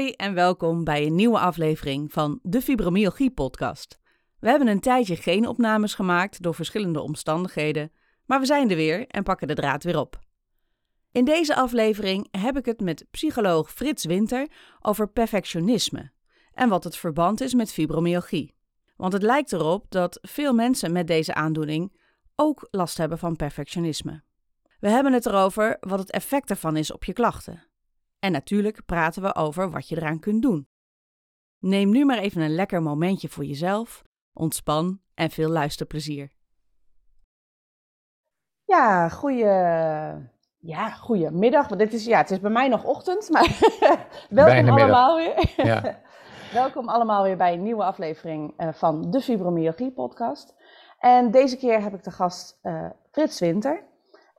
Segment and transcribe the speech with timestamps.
[0.00, 3.98] Hoi en welkom bij een nieuwe aflevering van de Fibromyalgie podcast.
[4.38, 7.92] We hebben een tijdje geen opnames gemaakt door verschillende omstandigheden,
[8.26, 10.18] maar we zijn er weer en pakken de draad weer op.
[11.12, 14.48] In deze aflevering heb ik het met psycholoog Frits Winter
[14.80, 16.10] over perfectionisme
[16.54, 18.54] en wat het verband is met fibromyalgie.
[18.96, 21.96] Want het lijkt erop dat veel mensen met deze aandoening
[22.36, 24.22] ook last hebben van perfectionisme.
[24.78, 27.69] We hebben het erover wat het effect ervan is op je klachten.
[28.20, 30.68] En natuurlijk praten we over wat je eraan kunt doen.
[31.58, 36.32] Neem nu maar even een lekker momentje voor jezelf, ontspan en veel luisterplezier.
[38.64, 39.44] Ja, goeie,
[40.58, 41.68] ja, goedemiddag.
[41.68, 43.58] Want dit is, ja, het is bij mij nog ochtend, maar
[44.30, 45.52] welkom allemaal weer.
[45.56, 46.00] Ja.
[46.52, 50.54] welkom allemaal weer bij een nieuwe aflevering uh, van de Fibromyalgie podcast.
[50.98, 53.89] En deze keer heb ik de gast uh, Frits Winter.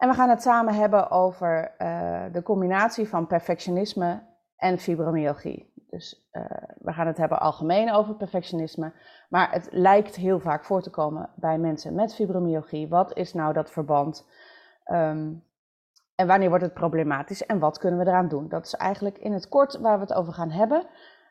[0.01, 4.23] En we gaan het samen hebben over uh, de combinatie van perfectionisme
[4.55, 5.73] en fibromyalgie.
[5.89, 6.45] Dus uh,
[6.77, 8.93] we gaan het hebben algemeen over perfectionisme,
[9.29, 12.87] maar het lijkt heel vaak voor te komen bij mensen met fibromyalgie.
[12.87, 14.27] Wat is nou dat verband?
[14.91, 15.43] Um,
[16.15, 18.49] en wanneer wordt het problematisch en wat kunnen we eraan doen?
[18.49, 20.85] Dat is eigenlijk in het kort waar we het over gaan hebben.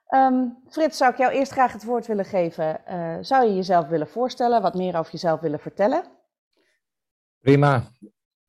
[0.09, 2.81] Um, Frits, zou ik jou eerst graag het woord willen geven.
[2.89, 6.03] Uh, zou je jezelf willen voorstellen, wat meer over jezelf willen vertellen?
[7.41, 7.83] Prima.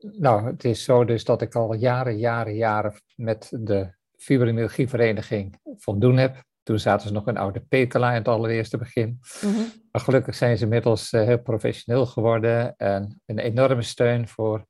[0.01, 6.17] Nou, het is zo dus dat ik al jaren, jaren, jaren met de fibromyalgievereniging voldoen
[6.17, 6.44] heb.
[6.63, 9.19] Toen zaten ze nog een oude Pekela in het allereerste begin.
[9.41, 9.72] Mm -hmm.
[9.91, 14.66] Maar gelukkig zijn ze inmiddels uh, heel professioneel geworden en een enorme steun voor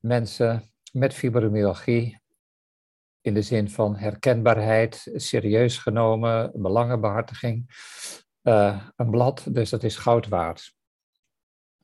[0.00, 0.62] mensen
[0.92, 2.20] met fibromyalgie.
[3.20, 7.70] In de zin van herkenbaarheid, serieus genomen, belangenbehartiging.
[8.42, 10.74] Uh, een blad, dus dat is goud waard.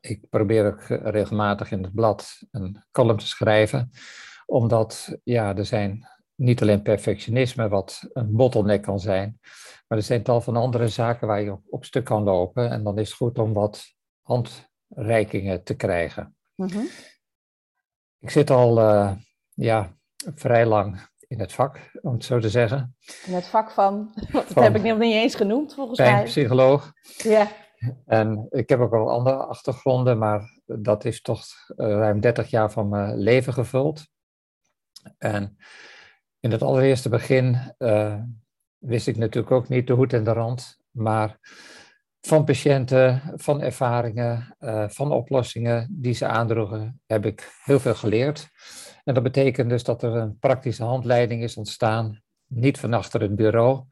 [0.01, 3.91] Ik probeer ook regelmatig in het blad een column te schrijven,
[4.47, 9.39] omdat ja, er zijn niet alleen perfectionisme, wat een bottleneck kan zijn,
[9.87, 12.71] maar er zijn tal van andere zaken waar je op, op stuk kan lopen.
[12.71, 13.85] En dan is het goed om wat
[14.23, 16.37] handreikingen te krijgen.
[16.55, 16.89] Mm -hmm.
[18.19, 19.13] Ik zit al uh,
[19.55, 19.97] ja,
[20.35, 22.97] vrij lang in het vak, om het zo te zeggen.
[23.27, 26.25] In het vak van, dat van, heb ik nog niet eens genoemd volgens mij.
[26.25, 26.93] psycholoog.
[27.17, 27.49] Ja.
[28.07, 31.45] En ik heb ook al andere achtergronden, maar dat is toch
[31.77, 34.07] ruim 30 jaar van mijn leven gevuld.
[35.19, 35.57] En
[36.41, 38.21] in het allereerste begin uh,
[38.79, 41.39] wist ik natuurlijk ook niet de hoed en de rand, maar
[42.21, 48.49] van patiënten, van ervaringen, uh, van oplossingen die ze aandroegen, heb ik heel veel geleerd.
[49.05, 53.37] En dat betekent dus dat er een praktische handleiding is ontstaan, niet van achter het
[53.37, 53.85] bureau,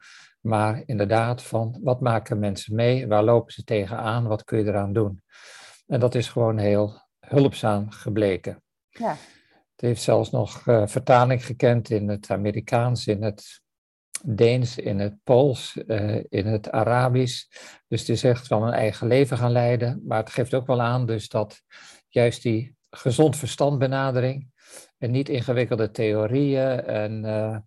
[0.47, 4.93] maar inderdaad van wat maken mensen mee, waar lopen ze tegenaan, wat kun je eraan
[4.93, 5.21] doen.
[5.87, 8.63] En dat is gewoon heel hulpzaam gebleken.
[8.89, 9.09] Ja.
[9.71, 13.61] Het heeft zelfs nog uh, vertaling gekend in het Amerikaans, in het
[14.25, 17.43] Deens, in het Pools, uh, in het Arabisch.
[17.87, 20.01] Dus het is echt van een eigen leven gaan leiden.
[20.05, 21.61] Maar het geeft ook wel aan dus dat
[22.07, 24.51] juist die gezond verstand benadering
[24.97, 27.57] en niet ingewikkelde theorieën en uh,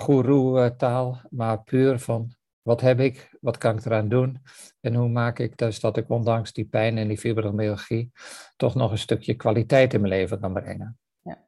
[0.00, 4.42] goeroe-taal, maar puur van wat heb ik, wat kan ik eraan doen
[4.80, 8.12] en hoe maak ik dus dat ik ondanks die pijn en die fibromyalgie
[8.56, 10.98] toch nog een stukje kwaliteit in mijn leven kan brengen.
[11.20, 11.38] Ja,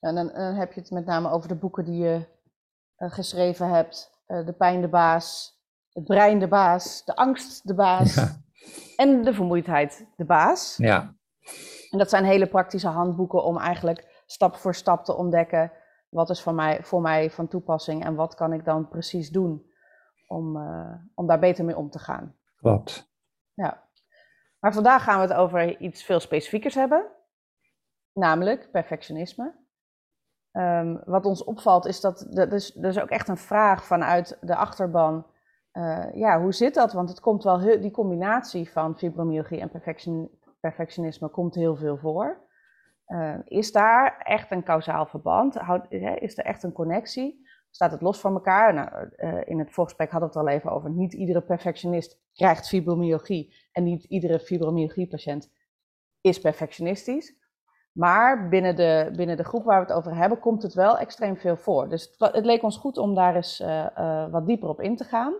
[0.00, 2.26] en dan, dan heb je het met name over de boeken die je
[2.98, 4.10] uh, geschreven hebt.
[4.26, 5.58] Uh, de pijn de baas,
[5.92, 8.42] het brein de baas, de angst de baas ja.
[8.96, 10.76] en de vermoeidheid de baas.
[10.76, 11.14] Ja.
[11.90, 15.72] En dat zijn hele praktische handboeken om eigenlijk stap voor stap te ontdekken
[16.10, 19.72] wat is voor mij, voor mij van toepassing en wat kan ik dan precies doen
[20.26, 22.36] om, uh, om daar beter mee om te gaan.
[22.56, 23.12] Klopt.
[23.54, 23.88] Ja.
[24.58, 27.06] Maar vandaag gaan we het over iets veel specifiekers hebben,
[28.12, 29.58] namelijk perfectionisme.
[30.52, 34.56] Um, wat ons opvalt is dat er is, is ook echt een vraag vanuit de
[34.56, 35.26] achterban
[36.12, 36.92] ja, hoe zit dat?
[36.92, 39.70] Want het komt wel heel, die combinatie van fibromyalgie en
[40.60, 42.48] perfectionisme komt heel veel voor.
[43.44, 45.56] Is daar echt een kausaal verband?
[46.18, 47.48] is er echt een connectie?
[47.70, 48.74] Staat het los van elkaar?
[48.74, 49.08] Nou,
[49.44, 50.90] in het voorgesprek hadden we het al even over.
[50.90, 55.50] Niet iedere perfectionist krijgt fibromyalgie en niet iedere fibromyalgie-patiënt
[56.20, 57.38] is perfectionistisch.
[57.92, 61.36] Maar binnen de, binnen de groep waar we het over hebben, komt het wel extreem
[61.36, 61.88] veel voor.
[61.88, 63.58] Dus het, leek ons goed om daar eens
[64.30, 65.34] wat dieper op in te gaan.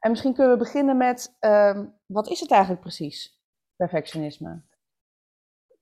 [0.00, 3.42] En misschien kunnen we beginnen met, uh, wat is het eigenlijk precies,
[3.76, 4.62] perfectionisme?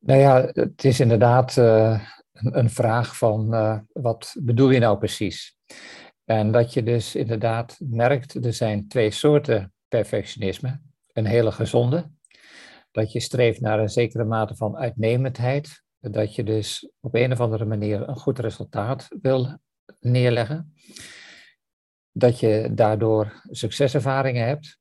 [0.07, 2.01] Nou ja, het is inderdaad uh,
[2.33, 3.49] een, een, vraag van,
[3.93, 5.57] wat bedoel je nou precies?
[6.25, 10.81] En dat je dus inderdaad merkt, er zijn twee soorten perfectionisme.
[11.13, 12.11] Een hele gezonde,
[12.91, 17.41] dat je streeft naar een zekere mate van uitnemendheid, dat je dus op een of
[17.41, 19.59] andere manier een goed resultaat wil
[20.01, 20.75] neerleggen.
[22.13, 24.79] Dat je daardoor succeservaringen hebt.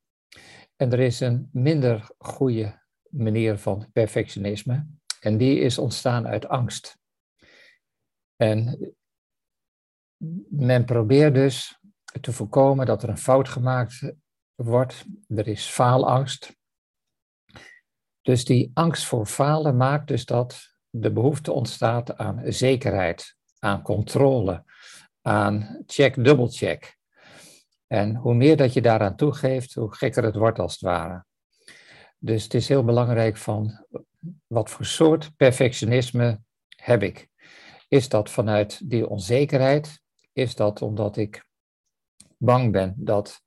[0.75, 4.87] En er is een minder goede manier van perfectionisme.
[5.23, 6.97] En die is ontstaan uit angst.
[8.35, 8.79] En
[10.49, 11.79] men probeert dus
[12.21, 14.13] te voorkomen dat er een fout gemaakt
[14.55, 15.05] wordt.
[15.27, 16.57] Er is faalangst.
[18.21, 24.63] Dus die angst voor falen maakt dus dat de behoefte ontstaat aan zekerheid, aan controle,
[25.21, 26.97] aan check, dubbelcheck.
[27.87, 31.25] En hoe meer dat je daaraan toegeeft, hoe gekker het wordt als het ware.
[32.17, 33.85] Dus het is heel belangrijk van
[34.47, 36.41] wat voor soort perfectionisme
[36.75, 37.29] heb ik.
[37.87, 40.01] Is dat vanuit die onzekerheid?
[40.33, 41.45] Is dat omdat ik
[42.37, 43.41] bang ben dat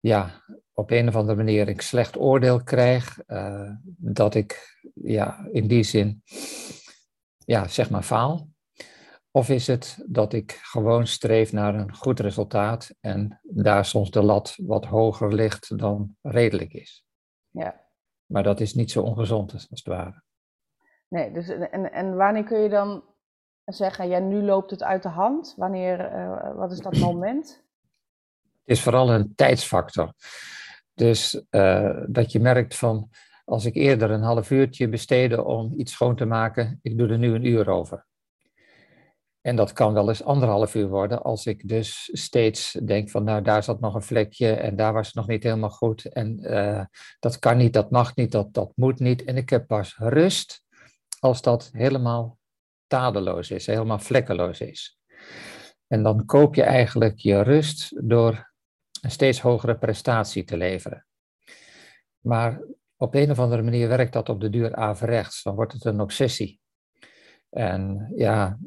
[0.00, 5.66] ja, op een of andere manier ik slecht oordeel krijg, uh, dat ik ja, in
[5.66, 6.22] die zin
[7.44, 8.48] ja, zeg maar faal?
[9.30, 14.22] Of is het dat ik gewoon streef naar een goed resultaat en daar soms de
[14.22, 17.04] lat wat hoger ligt dan redelijk is?
[17.50, 17.91] Ja.
[18.32, 20.22] Maar dat is niet zo ongezond als het ware.
[21.08, 23.04] Nee, dus en, en wanneer kun je dan
[23.64, 25.54] zeggen, ja, nu loopt het uit de hand?
[25.56, 27.62] Wanneer, uh, wat is dat moment?
[28.64, 30.12] Het is vooral een tijdsfactor.
[30.94, 33.10] Dus uh, dat je merkt van,
[33.44, 37.18] als ik eerder een half uurtje besteedde om iets schoon te maken, ik doe er
[37.18, 38.06] nu een uur over.
[39.42, 43.42] En dat kan wel eens anderhalf uur worden als ik dus steeds denk van nou
[43.42, 46.84] daar zat nog een vlekje en daar was het nog niet helemaal goed en uh,
[47.18, 49.24] dat kan niet, dat mag niet, dat, dat moet niet.
[49.24, 50.64] En ik heb pas rust
[51.18, 52.38] als dat helemaal
[52.86, 54.98] tadeloos is, helemaal vlekkeloos is.
[55.86, 58.52] En dan koop je eigenlijk je rust door
[59.00, 61.06] een steeds hogere prestatie te leveren.
[62.18, 62.60] Maar
[62.96, 65.42] op een of andere manier werkt dat op de duur averechts.
[65.42, 66.60] Dan wordt het een obsessie.
[67.50, 68.58] En ja,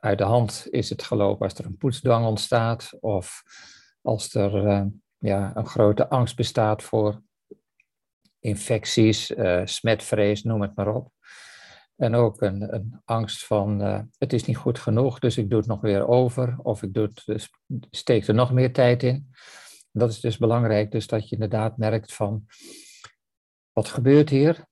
[0.00, 3.42] uit de hand is het gelopen als er een poetsdwang ontstaat of
[4.02, 4.84] als er uh,
[5.18, 7.22] ja, een grote angst bestaat voor
[8.38, 11.12] infecties, uh, smetvrees, noem het maar op.
[11.96, 15.58] En ook een, een angst van uh, het is niet goed genoeg, dus ik doe
[15.58, 17.50] het nog weer over of ik doe het, dus
[17.90, 19.30] steek er nog meer tijd in.
[19.92, 22.46] Dat is dus belangrijk, dus dat je inderdaad merkt van
[23.72, 24.66] wat gebeurt hier?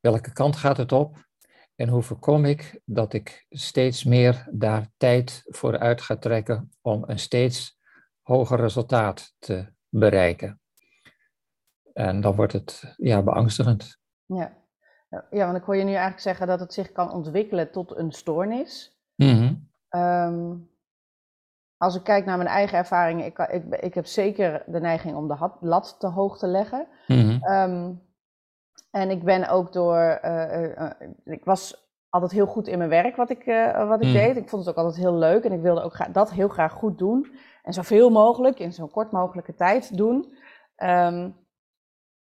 [0.00, 1.27] Welke kant gaat het op?
[1.78, 7.04] En hoe voorkom ik dat ik steeds meer daar tijd voor uit ga trekken om
[7.06, 7.78] een steeds
[8.22, 10.60] hoger resultaat te bereiken?
[11.92, 13.98] En dan wordt het ja, beangstigend.
[14.24, 14.56] Ja.
[15.30, 18.12] ja, want ik hoor je nu eigenlijk zeggen dat het zich kan ontwikkelen tot een
[18.12, 18.98] stoornis.
[19.14, 19.66] Mm
[21.76, 25.28] als ik kijk naar mijn eigen ervaringen, ik, ik, ik heb zeker de neiging om
[25.28, 26.88] de lat te hoog te leggen.
[27.06, 28.06] Mm
[28.90, 30.90] en ik ben ook door, uh, uh,
[31.24, 33.44] ik was altijd heel goed in mijn werk wat ik,
[33.88, 34.16] wat ik mhm.
[34.16, 34.36] deed.
[34.36, 36.98] Ik vond het ook altijd heel leuk en ik wilde ook dat heel graag goed
[36.98, 37.32] doen.
[37.62, 40.36] En zoveel mogelijk, in zo'n kort mogelijke tijd doen.
[40.76, 41.36] Um,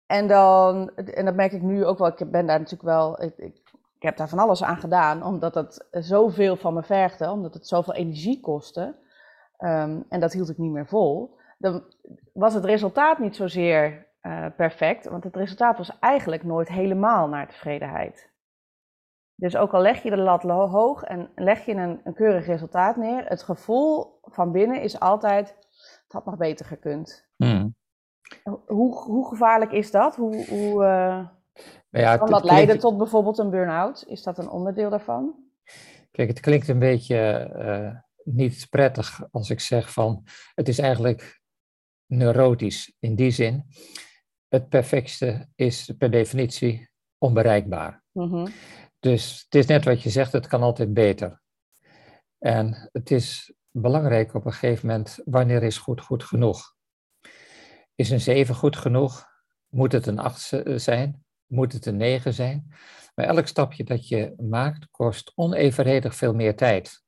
[0.05, 3.37] en dan, en dat merk ik nu ook wel, ik ben daar natuurlijk wel, ik,
[3.37, 3.55] ik,
[3.95, 7.67] ik heb daar van alles aan gedaan, omdat het zoveel van me vergde, omdat het
[7.67, 8.95] zoveel energie kostte.
[9.59, 11.35] Um, en dat hield ik niet meer vol.
[11.57, 11.83] Dan
[12.33, 17.47] was het resultaat niet zozeer uh, perfect, want het resultaat was eigenlijk nooit helemaal naar
[17.47, 18.31] tevredenheid.
[19.35, 22.95] Dus ook al leg je de lat hoog en leg je een, een keurig resultaat
[22.95, 25.47] neer, het gevoel van binnen is altijd,
[26.03, 27.27] het had nog beter gekund.
[27.35, 27.75] Hmm.
[28.65, 30.15] Hoe, hoe gevaarlijk is dat?
[30.15, 31.27] Hoe, hoe uh,
[31.89, 34.03] ja, kan dat leiden tot bijvoorbeeld een burn-out?
[34.07, 35.35] Is dat een onderdeel daarvan?
[36.11, 37.99] Kijk, het klinkt een beetje uh,
[38.35, 40.23] niet prettig als ik zeg van
[40.55, 41.41] het is eigenlijk
[42.05, 43.65] neurotisch in die zin.
[44.47, 48.03] Het perfectste is per definitie onbereikbaar.
[48.11, 48.47] Mm
[48.99, 51.41] Dus het is net wat je zegt, het kan altijd beter.
[52.37, 56.75] En het is belangrijk op een gegeven moment, wanneer is goed goed genoeg?
[57.97, 59.25] is een 7 goed genoeg?
[59.67, 61.25] Moet het een 8 zijn?
[61.45, 62.73] Moet het een 9 zijn?
[63.15, 67.03] Maar elk stapje dat je maakt kost onevenredig veel meer tijd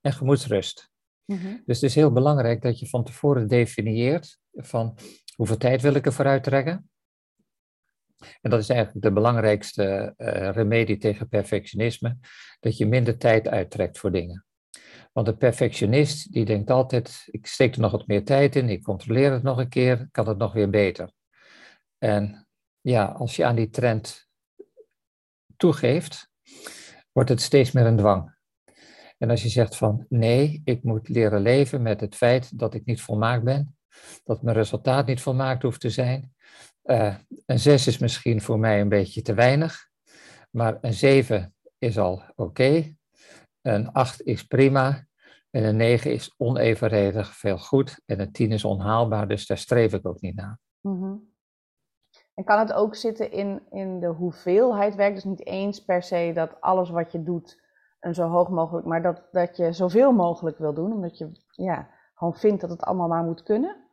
[0.00, 0.90] en gemoedsrust.
[1.24, 1.56] Mhm.
[1.64, 4.98] Dus het is heel belangrijk dat je van tevoren definieert van
[5.36, 6.90] hoeveel tijd wil ik er vooruit trekken.
[8.40, 12.18] En dat is eigenlijk de belangrijkste uh, remedie tegen perfectionisme,
[12.60, 14.46] dat je minder tijd uittrekt voor dingen.
[15.12, 18.82] Want de perfectionist die denkt altijd, ik steek er nog wat meer tijd in, ik
[18.82, 21.12] controleer het nog een keer, kan het nog weer beter.
[21.98, 22.48] En
[22.80, 24.28] ja, als je aan die trend
[25.56, 26.30] toegeeft,
[27.12, 28.34] wordt het steeds meer een dwang.
[29.18, 32.84] En als je zegt van nee, ik moet leren leven met het feit dat ik
[32.84, 33.75] niet volmaakt ben,
[34.24, 36.34] dat mijn resultaat niet volmaakt hoeft te zijn.
[36.84, 37.14] Uh,
[37.46, 39.88] een 6 is misschien voor mij een beetje te weinig,
[40.50, 42.94] maar een 7 is al oké.
[43.62, 45.06] Een 8 is prima.
[45.50, 48.00] En een 9 is onevenredig veel goed.
[48.06, 50.58] En een 10 is onhaalbaar, dus daar streef ik ook niet naar.
[50.80, 51.34] Mm
[52.34, 55.14] En kan het ook zitten in, in de hoeveelheid werk?
[55.14, 57.64] Dus niet eens per se dat alles wat je doet
[58.00, 61.88] en zo hoog mogelijk, maar dat, dat je zoveel mogelijk wil doen, omdat je ja,
[62.14, 63.85] gewoon vindt dat het allemaal maar moet kunnen?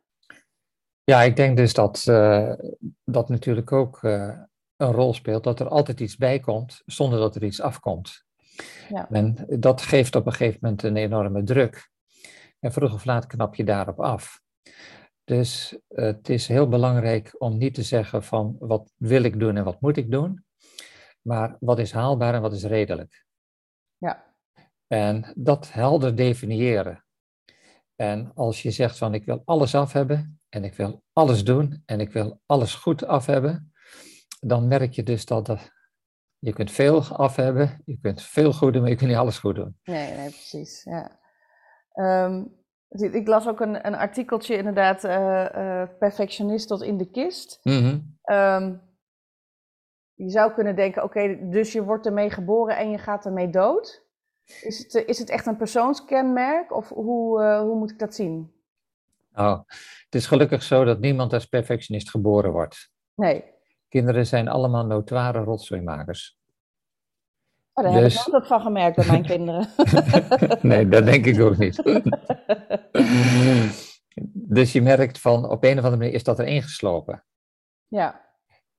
[1.04, 2.52] Ja, ik denk dus dat uh,
[3.04, 4.38] dat natuurlijk ook uh,
[4.76, 8.24] een rol speelt, dat er altijd iets bij komt zonder dat er iets afkomt.
[8.88, 9.08] Ja.
[9.10, 11.90] En dat geeft op een gegeven moment een enorme druk.
[12.60, 14.40] En vroeg of laat knap je daarop af.
[15.24, 19.56] Dus uh, het is heel belangrijk om niet te zeggen van wat wil ik doen
[19.56, 20.44] en wat moet ik doen,
[21.22, 23.24] maar wat is haalbaar en wat is redelijk.
[23.96, 24.34] Ja.
[24.86, 27.03] En dat helder definiëren.
[27.96, 31.82] En als je zegt van ik wil alles af hebben en ik wil alles doen
[31.86, 33.72] en ik wil alles goed af hebben,
[34.40, 35.72] dan merk je dus dat er,
[36.38, 39.38] je kunt veel af hebben, je kunt veel goed doen, maar je kunt niet alles
[39.38, 39.78] goed doen.
[39.84, 40.82] Nee, nee precies.
[40.84, 41.20] Ja.
[42.26, 47.60] Um, ik las ook een, een artikeltje inderdaad, uh, uh, perfectionist tot in de kist.
[47.62, 48.12] Mm
[50.14, 54.03] je zou kunnen denken, oké, dus je wordt ermee geboren en je gaat ermee dood.
[54.44, 58.52] Is het, is het echt een persoonskenmerk of hoe, uh, hoe moet ik dat zien?
[59.34, 59.58] Oh,
[60.04, 62.90] het is gelukkig zo dat niemand als perfectionist geboren wordt.
[63.14, 63.44] Nee.
[63.88, 66.38] Kinderen zijn allemaal notoire rotzooimakers.
[67.72, 68.14] Oh, daar dus...
[68.14, 69.68] heb ik altijd van gemerkt bij mijn kinderen.
[70.68, 71.82] nee, dat denk ik ook niet.
[74.54, 77.24] dus je merkt van op een of andere manier is dat er ingeslopen.
[77.88, 78.22] Ja.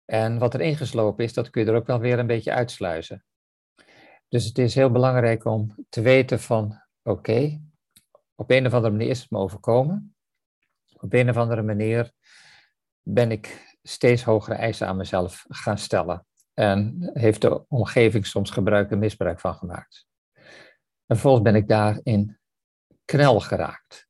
[0.04, 3.24] En wat er ingeslopen is, dat kun je er ook wel weer een beetje uitsluizen.
[4.34, 7.60] Dus het is heel belangrijk om te weten van, oké,
[8.34, 10.16] op een of andere manier is het me overkomen.
[11.00, 12.12] Op een of andere manier
[13.02, 16.26] ben ik steeds hogere eisen aan mezelf gaan stellen.
[16.54, 20.06] En heeft de omgeving soms gebruik en misbruik van gemaakt.
[21.06, 22.38] En vervolgens ben ik daarin
[23.04, 24.08] knel geraakt.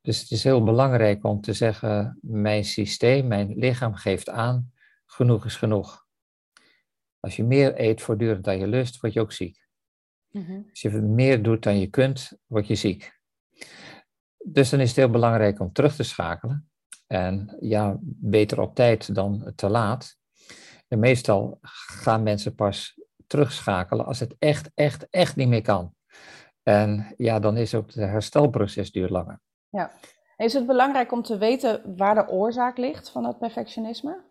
[0.00, 4.72] Dus het is heel belangrijk om te zeggen, mijn systeem, mijn lichaam geeft aan,
[5.06, 6.08] genoeg is genoeg.
[7.20, 9.68] Als je meer eet voortdurend dan je lust, word je ook ziek.
[10.30, 10.60] Mhm.
[10.70, 13.18] Als je meer doet dan je kunt, word je ziek.
[14.44, 16.70] Dus dan is het heel belangrijk om terug te schakelen.
[17.06, 20.16] En ja, beter op tijd dan te laat.
[20.88, 25.94] En meestal gaan mensen pas terugschakelen als het echt, echt, echt niet meer kan.
[26.62, 29.40] En ja, dan is ook het herstelproces duurt langer.
[29.68, 29.90] Ja.
[30.36, 34.29] Is het belangrijk om te weten waar de oorzaak ligt van dat perfectionisme?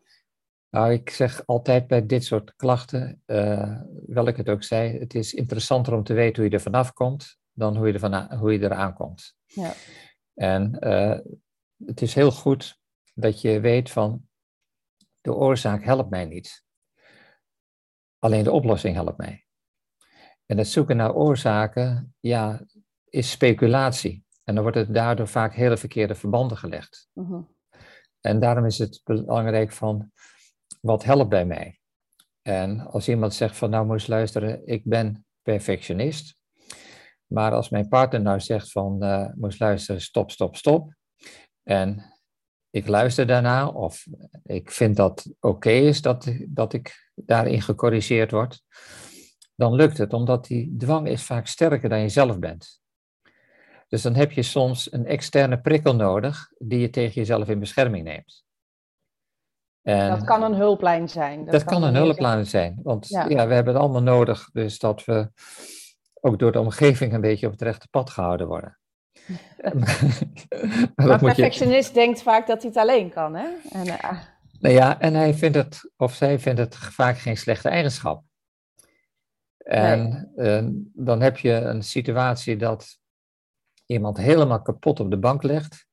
[0.70, 5.16] Nou, ik zeg altijd bij dit soort klachten, uh, wel ik het ook zei, het
[5.16, 8.34] is interessanter om te weten hoe je er vanaf komt dan hoe je er, van,
[8.34, 9.36] hoe je eraan komt.
[9.46, 9.74] Ja.
[10.34, 11.18] En uh,
[11.86, 12.80] het is heel goed
[13.14, 14.28] dat je weet van
[15.22, 16.64] de oorzaak helpt mij niet.
[18.20, 19.46] Alleen de oplossing helpt mij.
[20.46, 22.66] En het zoeken naar oorzaken, ja,
[23.10, 24.24] is speculatie.
[24.44, 27.10] En dan wordt het daardoor vaak hele verkeerde verbanden gelegd.
[27.14, 27.42] Mhm.
[28.22, 30.12] En daarom is het belangrijk van
[30.80, 31.80] wat helpt bij mij?
[32.42, 36.38] En als iemand zegt van nou moest luisteren, ik ben perfectionist.
[37.26, 40.94] Maar als mijn partner nou zegt van uh, moest luisteren, stop, stop, stop.
[41.64, 42.14] En
[42.70, 44.06] ik luister daarna of
[44.44, 48.62] ik vind dat oké is dat, dat ik daarin gecorrigeerd word.
[49.56, 52.82] Dan lukt het, omdat die dwang is vaak sterker dan je zelf bent.
[53.88, 58.04] Dus dan heb je soms een externe prikkel nodig die je tegen jezelf in bescherming
[58.04, 58.44] neemt.
[59.90, 61.46] En dat kan een hulplijn zijn.
[61.46, 62.80] Dat, kan, een hulplijn zijn.
[62.84, 63.28] Want ja.
[63.28, 65.32] we hebben het allemaal nodig, dus dat we
[66.22, 68.80] ook door de omgeving een beetje op het rechte pad gehouden worden.
[70.96, 73.48] maar perfectionist denkt vaak dat hij het alleen kan, hè?
[73.72, 74.22] En, uh...
[74.60, 78.24] Nou ja, en hij vindt het, of zij vindt het vaak geen slechte eigenschap.
[79.58, 83.00] En uh, dan heb je een situatie dat
[83.86, 85.88] iemand helemaal kapot op de bank legt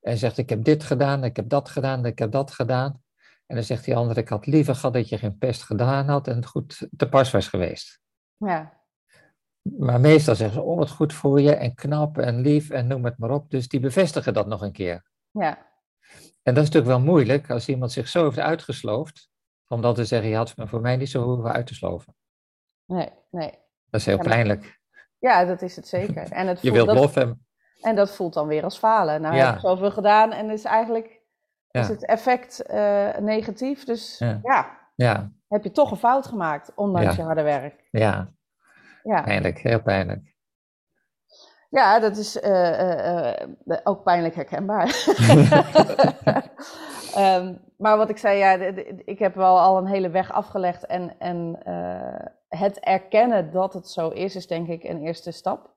[0.00, 3.02] En zegt, ik heb dit gedaan, ik heb dat gedaan, ik heb dat gedaan.
[3.46, 6.28] En dan zegt die ander, ik had liever gehad dat je geen pest gedaan had
[6.28, 8.00] en het goed te pas was geweest.
[8.36, 8.80] Ja.
[9.62, 13.04] Maar meestal zeggen ze, oh wat goed voor je en knap en lief en noem
[13.04, 13.50] het maar op.
[13.50, 15.04] Dus die bevestigen dat nog een keer.
[15.30, 15.66] Ja.
[16.42, 19.28] En dat is natuurlijk wel moeilijk als iemand zich zo heeft uitgesloofd,
[19.68, 22.14] om dan te zeggen, je had me voor mij niet zo hoeven uit te sloven.
[22.84, 23.50] Nee, nee.
[23.90, 24.80] Dat is heel Ja, pijnlijk.
[25.18, 26.30] Ja, dat is het zeker.
[26.32, 27.46] En, het Je wilt lof hebben.
[27.80, 29.20] en dat voelt dan weer als falen.
[29.20, 29.46] Nou Ja.
[29.46, 31.15] heb ik zoveel gedaan en is eigenlijk
[31.76, 31.82] Ja.
[31.82, 33.84] is het effect eh, negatief.
[33.84, 34.40] Dus Ja.
[34.42, 34.84] ja.
[34.94, 37.88] Ja, heb je toch een fout gemaakt, ondanks je harde werk.
[37.90, 38.32] ja,
[39.02, 40.34] Ja, pijnlijk, heel pijnlijk.
[41.70, 43.48] ja dat is eh, eh,
[43.84, 44.86] ook pijnlijk herkenbaar.
[47.14, 48.52] Ehm, maar wat ik zei, ja,
[49.04, 50.86] ik heb wel al een hele weg afgelegd.
[50.86, 51.58] En, en
[52.48, 55.74] het erkennen dat het zo is, is denk ik een eerste stap.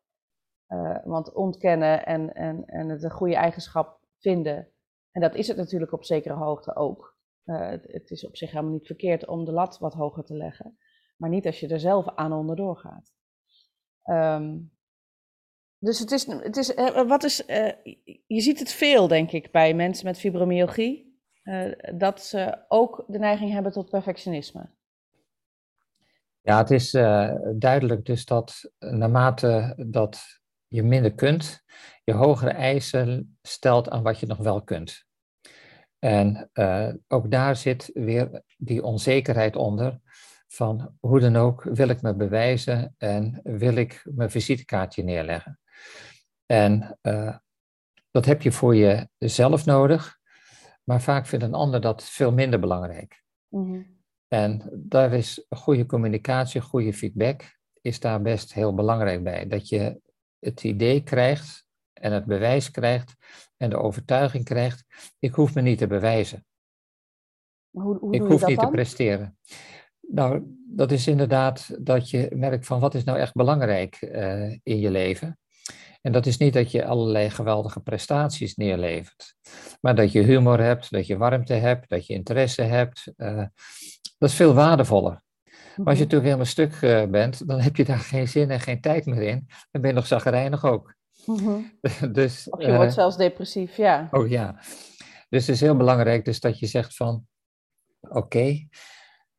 [1.03, 4.67] Want ontkennen en, en, en het een goede eigenschap vinden,
[5.11, 7.17] en dat is het natuurlijk op zekere hoogte ook.
[7.43, 10.77] Eh, het, is op zich helemaal niet verkeerd om de lat wat hoger te leggen,
[11.17, 13.13] maar niet als je er zelf aan onderdoor gaat.
[14.03, 14.57] Ehm,
[15.77, 17.73] dus het is, het is, eh, wat is, eh,
[18.27, 21.09] je ziet het veel, denk ik, bij mensen met fibromyalgie,
[21.43, 24.69] eh, dat ze ook de neiging hebben tot perfectionisme.
[26.41, 31.63] Ja, het is eh, duidelijk dus dat naarmate dat je minder kunt,
[32.03, 35.07] je hogere eisen stelt aan wat je nog wel kunt.
[35.99, 39.99] En eh, ook daar zit weer die onzekerheid onder
[40.47, 45.59] van hoe dan ook wil ik me bewijzen en wil ik mijn visitekaartje neerleggen.
[46.45, 47.37] En eh,
[48.11, 50.17] dat heb je voor jezelf nodig,
[50.83, 53.23] maar vaak vindt een ander dat veel minder belangrijk.
[53.47, 53.81] Mhm.
[54.27, 59.47] En daar is goede communicatie, goede feedback, is daar best heel belangrijk bij.
[59.47, 60.01] Dat je
[60.39, 63.15] het idee krijgt en het bewijs krijgt
[63.57, 64.85] en de overtuiging krijgt,
[65.19, 66.45] ik hoef me niet te bewijzen.
[67.69, 69.37] Hoe, hoe Ik hoef niet te presteren.
[70.01, 74.79] Nou, dat is inderdaad dat je merkt van wat is nou echt belangrijk eh, in
[74.79, 75.39] je leven.
[76.01, 79.35] En dat is niet dat je allerlei geweldige prestaties neerlevert,
[79.81, 83.11] maar dat je humor hebt, dat je warmte hebt, dat je interesse hebt.
[83.15, 83.45] eh,
[84.17, 85.21] dat is veel waardevoller.
[85.79, 88.59] Maar als je natuurlijk helemaal stuk eh, bent, dan heb je daar geen zin en
[88.59, 89.47] geen tijd meer in.
[89.71, 90.95] Dan ben je nog zagrijnig ook.
[91.25, 91.61] Mhm.
[92.11, 94.07] dus, Of je eh, wordt zelfs depressief, ja.
[94.11, 94.59] Oh ja.
[95.29, 97.27] Dus het is heel belangrijk dus dat je zegt van,
[97.99, 98.67] oké,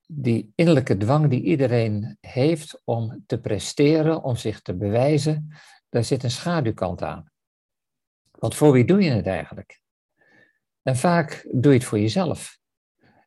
[0.07, 5.55] die innerlijke dwang die iedereen heeft om te presteren, om zich te bewijzen,
[5.89, 7.31] daar zit een schaduwkant aan.
[8.31, 9.83] Want voor wie doe je het eigenlijk?
[10.83, 12.60] En vaak doe je het voor jezelf.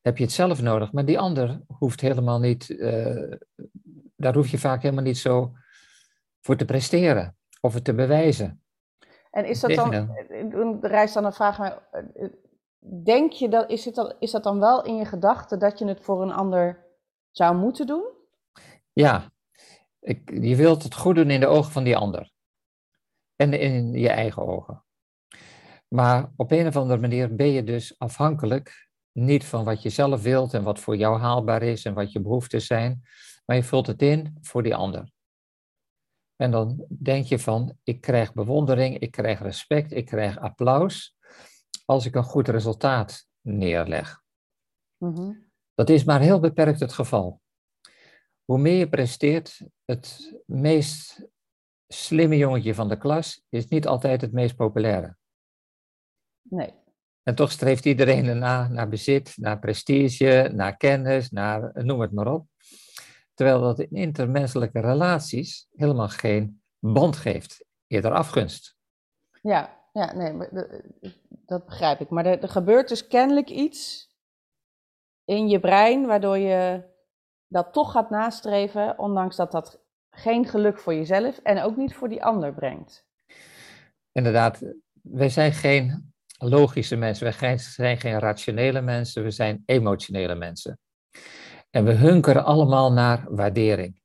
[0.04, 3.32] Heb je het zelf nodig, maar die ander hoeft helemaal niet, eh,
[4.16, 5.52] daar hoef je vaak helemaal niet zo
[6.42, 8.64] voor te presteren of het te bewijzen.
[9.32, 10.78] En is dat dan, Integendeel.
[10.82, 12.28] er rijst dan een vraag naar, eh,
[13.04, 15.88] denk je dat, is, het dan, is dat dan wel in je gedachten dat je
[15.88, 16.86] het voor een ander
[17.32, 18.04] zou moeten doen?
[18.92, 19.32] Ja,
[20.00, 22.32] ik, je wilt het goed doen in de ogen van die ander.
[23.36, 24.84] En in je eigen ogen.
[25.88, 30.22] Maar op een of andere manier ben je dus afhankelijk, niet van wat je zelf
[30.22, 33.02] wilt en wat voor jou haalbaar is en wat je behoeften zijn,
[33.46, 35.12] maar je vult het in voor die ander.
[36.36, 41.18] En dan denk je van, ik krijg bewondering, ik krijg respect, ik krijg applaus
[41.86, 44.22] als ik een goed resultaat neerleg.
[44.98, 45.34] Mhm.
[45.74, 47.42] Dat is maar heel beperkt het geval.
[48.44, 51.28] Hoe meer je presteert, het meest
[51.88, 55.18] slimme jongetje van de klas is niet altijd het meest populaire.
[56.42, 56.83] Nee.
[57.24, 62.34] En toch streeft iedereen erna naar bezit, naar prestige, naar kennis, naar noem het maar
[62.34, 62.48] op.
[63.34, 68.76] Terwijl dat in intermenselijke relaties helemaal geen band geeft, eerder afgunst.
[69.42, 70.84] Ja, ja nee, maar de-
[71.46, 72.10] dat begrijp ik.
[72.10, 74.12] Maar er, er gebeurt dus kennelijk iets
[75.26, 76.84] in je brein waardoor je
[77.48, 82.10] dat toch gaat nastreven, ondanks dat dat geen geluk voor jezelf en ook niet voor
[82.10, 83.06] die ander brengt.
[84.12, 84.62] Inderdaad,
[85.02, 86.13] wij zijn geen
[86.50, 90.80] logische mensen, wij geen- zijn geen rationele mensen, we zijn emotionele mensen.
[91.70, 94.02] En we hunkeren allemaal naar waardering.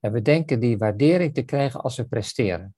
[0.00, 2.74] En we denken die waardering te krijgen als we presteren.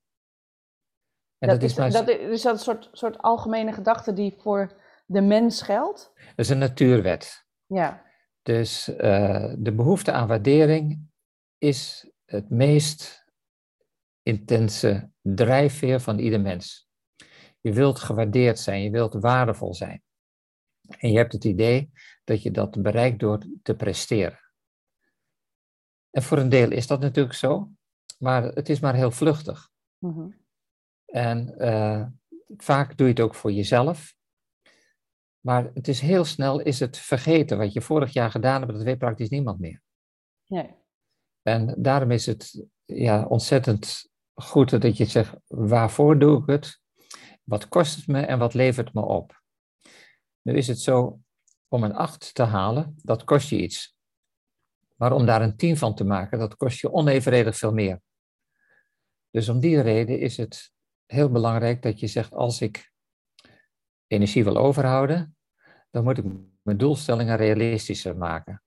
[1.38, 4.81] En dat, dat, is, maar, dat, is dat een soort, soort algemene gedachte die voor
[5.07, 6.12] de mens geldt?
[6.14, 7.46] dat is een natuurwet.
[7.66, 8.05] Ja,
[8.42, 11.11] Dus eh, de behoefte aan waardering
[11.59, 13.25] is het meest
[14.22, 16.90] intense drijfveer van ieder mens.
[17.62, 20.03] Je wilt gewaardeerd zijn, je wilt waardevol zijn.
[20.98, 21.92] En je hebt het idee
[22.25, 24.38] dat je dat bereikt door te presteren.
[26.11, 27.70] En voor een deel is dat natuurlijk zo,
[28.18, 29.70] maar het is maar heel vluchtig.
[29.98, 30.31] Mhm.
[31.05, 32.07] En eh,
[32.57, 34.14] vaak doe je het ook voor jezelf.
[35.40, 38.83] Maar het is heel snel is het vergeten wat je vorig jaar gedaan hebt, dat
[38.83, 39.83] weet praktisch niemand meer.
[40.46, 40.75] Nee.
[41.42, 46.82] En daarom is het ja, ontzettend goed dat je zegt, waarvoor doe ik het?
[47.42, 49.42] Wat kost het me en wat levert me op?
[50.42, 51.20] Nu is het zo,
[51.68, 53.96] om een 8 te halen, dat kost je iets.
[54.96, 58.00] Maar om daar een 10 van te maken, dat kost je onevenredig veel meer.
[59.31, 60.72] Dus om die reden is het
[61.07, 62.92] heel belangrijk dat je zegt, als ik
[64.07, 65.37] energie wil overhouden,
[65.90, 66.24] dan moet ik
[66.62, 68.62] mijn doelstellingen realistischer maken.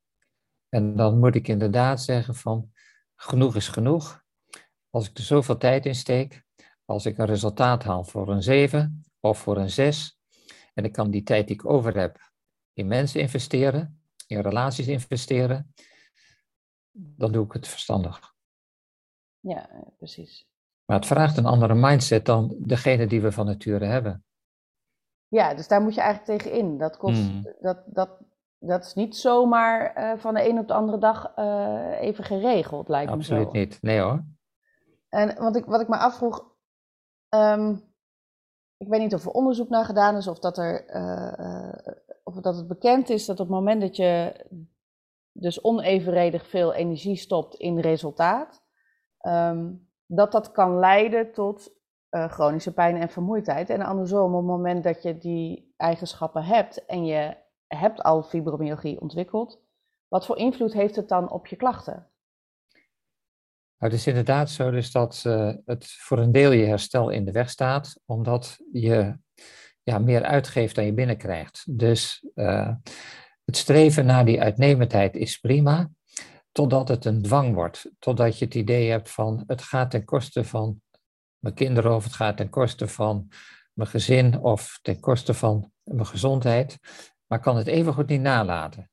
[0.69, 2.71] En dan moet ik inderdaad zeggen van,
[3.15, 4.23] genoeg is genoeg.
[4.89, 6.44] Als ik er zoveel tijd in steek,
[6.85, 10.19] als ik een resultaat haal voor een 7 of voor een 6,
[10.73, 12.31] en ik kan die tijd die ik over heb
[12.73, 15.73] in mensen investeren, in relaties investeren,
[16.91, 18.33] dan doe ik het verstandig.
[19.39, 20.47] Ja, precies.
[20.85, 24.23] Maar het vraagt een andere mindset dan degene die we van nature hebben.
[25.27, 26.77] Ja, dus daar moet je eigenlijk tegen in.
[26.77, 27.53] Dat, kost, Mm.
[27.59, 28.09] dat, dat,
[28.59, 32.87] dat is niet zomaar eh, van de een op de andere dag eh, even geregeld,
[32.89, 33.51] lijkt me Absoluut zo.
[33.51, 33.81] niet.
[33.81, 34.23] Nee hoor.
[35.09, 36.54] En wat ik, wat ik me afvroeg,
[37.35, 37.75] ehm,
[38.77, 42.35] ik weet niet of er onderzoek naar gedaan is of dat, er, eh, eh, of
[42.35, 44.33] dat het bekend is dat op het moment dat je
[45.31, 48.63] dus onevenredig veel energie stopt in resultaat,
[49.17, 49.73] ehm,
[50.05, 51.73] dat dat kan leiden tot
[52.09, 53.69] eh, chronische pijn en vermoeidheid.
[53.69, 59.01] En andersom, op het moment dat je die eigenschappen hebt en je hebt al fibromyalgie
[59.01, 59.61] ontwikkeld,
[60.07, 62.07] wat voor invloed heeft het dan op je klachten?
[63.77, 67.25] Nou, het is inderdaad zo dus dat eh, het voor een deel je herstel in
[67.25, 69.17] de weg staat, omdat je
[69.83, 71.77] ja, meer uitgeeft dan je binnenkrijgt.
[71.77, 72.73] Dus eh,
[73.45, 75.89] het streven naar die uitnemendheid is prima,
[76.51, 77.91] totdat het een dwang wordt.
[77.99, 80.81] Totdat je het idee hebt van het gaat ten koste van
[81.39, 83.27] mijn kinderen of het gaat ten koste van
[83.73, 86.77] mijn gezin of ten koste van mijn gezondheid,
[87.25, 88.89] maar kan het evengoed niet nalaten.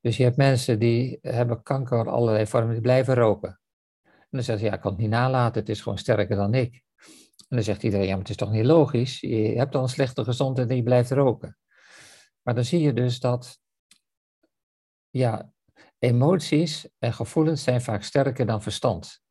[0.00, 3.61] Dus je hebt mensen die hebben kanker, allerlei vormen, die blijven roken.
[4.32, 6.54] En dan zegt hij, ja, ik kan het niet nalaten, het is gewoon sterker dan
[6.54, 6.84] ik.
[7.48, 9.20] En dan zegt iedereen, ja, maar het is toch niet logisch?
[9.20, 11.58] Je hebt al een slechte gezondheid en je blijft roken.
[12.42, 13.60] Maar dan zie je dus dat,
[15.10, 15.52] ja,
[15.98, 19.22] emoties en gevoelens zijn vaak sterker dan verstand.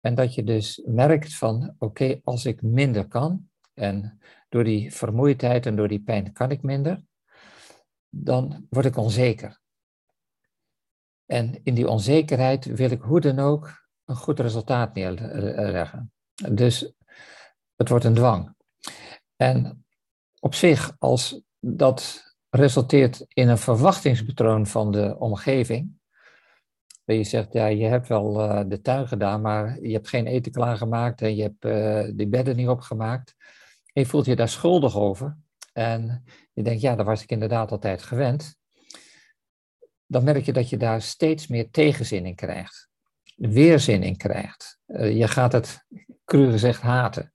[0.00, 5.66] En dat je dus merkt van, oké, als ik minder kan, en door die vermoeidheid
[5.66, 7.02] en door die pijn kan ik minder,
[8.08, 9.60] dan word ik onzeker.
[11.30, 16.12] En in die onzekerheid wil ik hoe dan ook een goed resultaat neerleggen.
[16.50, 16.92] Dus
[17.76, 18.54] het wordt een dwang.
[19.36, 19.86] En
[20.40, 25.98] op zich, als dat resulteert in een verwachtingspatroon van de omgeving,
[27.04, 30.52] je zegt, ja, je hebt wel uh, de tuin gedaan, maar je hebt geen eten
[30.52, 33.34] klaargemaakt en je hebt die bedden niet opgemaakt.
[33.92, 35.36] En je voelt je daar schuldig over.
[35.72, 38.59] En je denkt, ja, daar was ik inderdaad altijd gewend
[40.10, 42.88] dan merk je dat je daar steeds meer tegenzin in krijgt.
[43.36, 44.80] Weerzin in krijgt.
[44.86, 45.86] Uh, je gaat het,
[46.24, 47.32] cru gezegd, haten.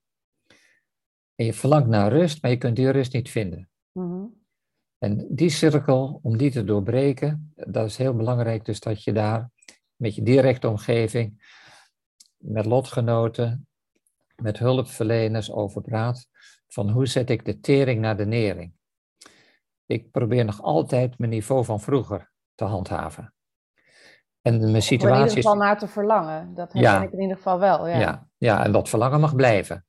[1.35, 3.69] En je verlangt naar rust, maar je kunt die rust niet vinden.
[3.91, 4.43] Mm -hmm.
[4.97, 8.65] En die cirkel, om die te doorbreken, dat is heel belangrijk.
[8.65, 9.51] Dus dat je daar
[9.95, 11.43] met je directe omgeving,
[12.37, 13.67] met lotgenoten,
[14.35, 16.27] met hulpverleners over praat.
[16.67, 18.73] Van hoe zet ik de tering naar de nering?
[19.85, 23.33] Ik probeer nog altijd mijn niveau van vroeger te handhaven.
[24.41, 25.21] En mijn situatie.
[25.21, 26.53] in ieder geval naar te verlangen.
[26.53, 27.01] Dat Ja.
[27.01, 27.87] ik in ieder geval wel.
[27.87, 27.99] Ja.
[27.99, 29.85] Ja, ja, en dat verlangen mag blijven.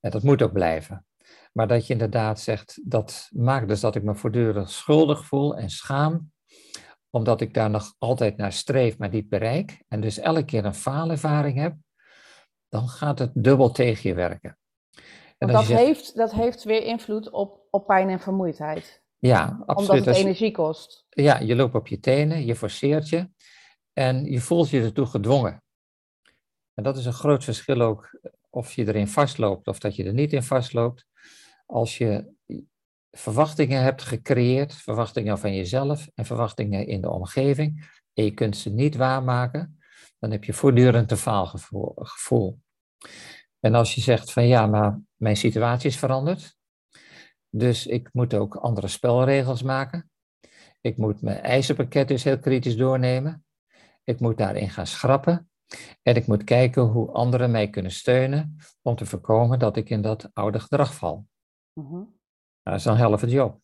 [0.00, 1.06] En dat moet ook blijven.
[1.52, 5.70] Maar dat je inderdaad zegt, dat maakt dus dat ik me voortdurend schuldig voel en
[5.70, 6.32] schaam,
[7.10, 10.74] omdat ik daar nog altijd naar streef, maar niet bereik, en dus elke keer een
[10.74, 11.74] faalervaring heb,
[12.68, 14.58] dan gaat het dubbel tegen je werken.
[15.38, 19.01] En dat, zegt, heeft, dat heeft weer invloed op, op pijn en vermoeidheid.
[19.26, 20.04] Ja, Omdat absoluut.
[20.04, 21.06] het Als- energie kost.
[21.08, 23.30] ja, je loopt op je tenen, je forceert je
[23.92, 25.62] en je voelt je ertoe gedwongen.
[26.74, 28.18] En dat is een groot verschil ook
[28.50, 31.06] of je erin vastloopt of dat je er niet in vastloopt.
[31.66, 32.32] Als je
[33.10, 38.70] verwachtingen hebt gecreëerd, verwachtingen van jezelf en verwachtingen in de omgeving, en je kunt ze
[38.70, 39.78] niet waarmaken,
[40.18, 41.92] dan heb je voortdurend een faalgevoel.
[41.94, 42.60] gevoel.
[43.60, 46.56] En als je zegt van ja, maar mijn situatie is veranderd,
[47.54, 50.10] dus ik moet ook andere spelregels maken.
[50.80, 53.44] Ik moet mijn eisenpakket dus heel kritisch doornemen.
[54.04, 55.50] Ik moet daarin gaan schrappen.
[56.02, 60.02] En ik moet kijken hoe anderen mij kunnen steunen om te voorkomen dat ik in
[60.02, 61.26] dat oude gedrag val.
[61.72, 61.94] Mhm.
[61.94, 62.08] Nou,
[62.62, 63.58] dat is dan helft job.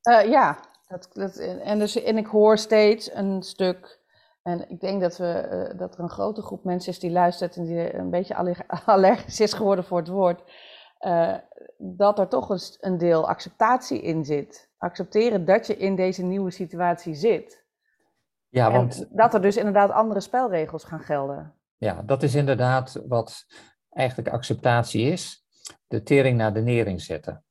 [0.00, 4.02] Eh, ja, dat, dat, en, dus, en ik hoor steeds een stuk.
[4.42, 7.56] En ik denk dat, we, eh, dat er een grote groep mensen is die luistert
[7.56, 10.42] en die een beetje aller- allergisch is geworden voor het woord.
[11.06, 11.34] Uh,
[11.78, 14.70] dat er toch eens een deel acceptatie in zit.
[14.78, 17.64] Accepteren dat je in deze nieuwe situatie zit.
[18.48, 19.06] Ja, want...
[19.10, 21.54] dat er dus inderdaad andere spelregels gaan gelden.
[21.76, 23.46] Ja, dat is inderdaad wat
[23.90, 25.44] eigenlijk acceptatie is.
[25.86, 27.44] De tering naar de nering zetten.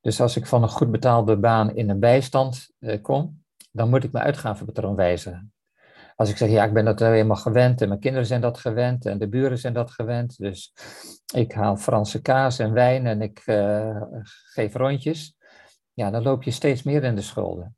[0.00, 4.04] Dus als ik van een goed betaalde baan in een bijstand uh, kom, dan moet
[4.04, 5.52] ik mijn uitgavenpatroon wijzigen.
[6.18, 9.06] Als ik zeg, ja, ik ben dat helemaal gewend en mijn kinderen zijn dat gewend
[9.06, 10.72] en de buren zijn dat gewend, dus
[11.34, 14.02] ik haal Franse kaas en wijn en ik uh,
[14.52, 15.36] geef rondjes,
[15.92, 17.76] ja, dan loop je steeds meer in de schulden.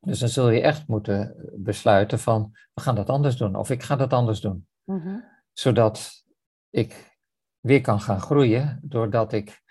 [0.00, 3.82] Dus dan zul je echt moeten besluiten van, we gaan dat anders doen of ik
[3.82, 4.66] ga dat anders doen.
[4.84, 5.18] Mhm.
[5.52, 6.24] Zodat
[6.70, 7.18] ik
[7.60, 9.62] weer kan gaan groeien doordat ik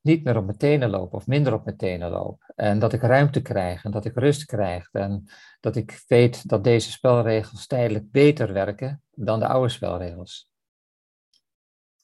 [0.00, 2.52] niet meer op mijn tenen loop of minder op mijn tenen loop.
[2.56, 4.88] En dat ik ruimte krijg en dat ik rust krijg.
[4.92, 5.28] En
[5.60, 10.52] dat ik weet dat deze spelregels tijdelijk beter werken dan de oude spelregels.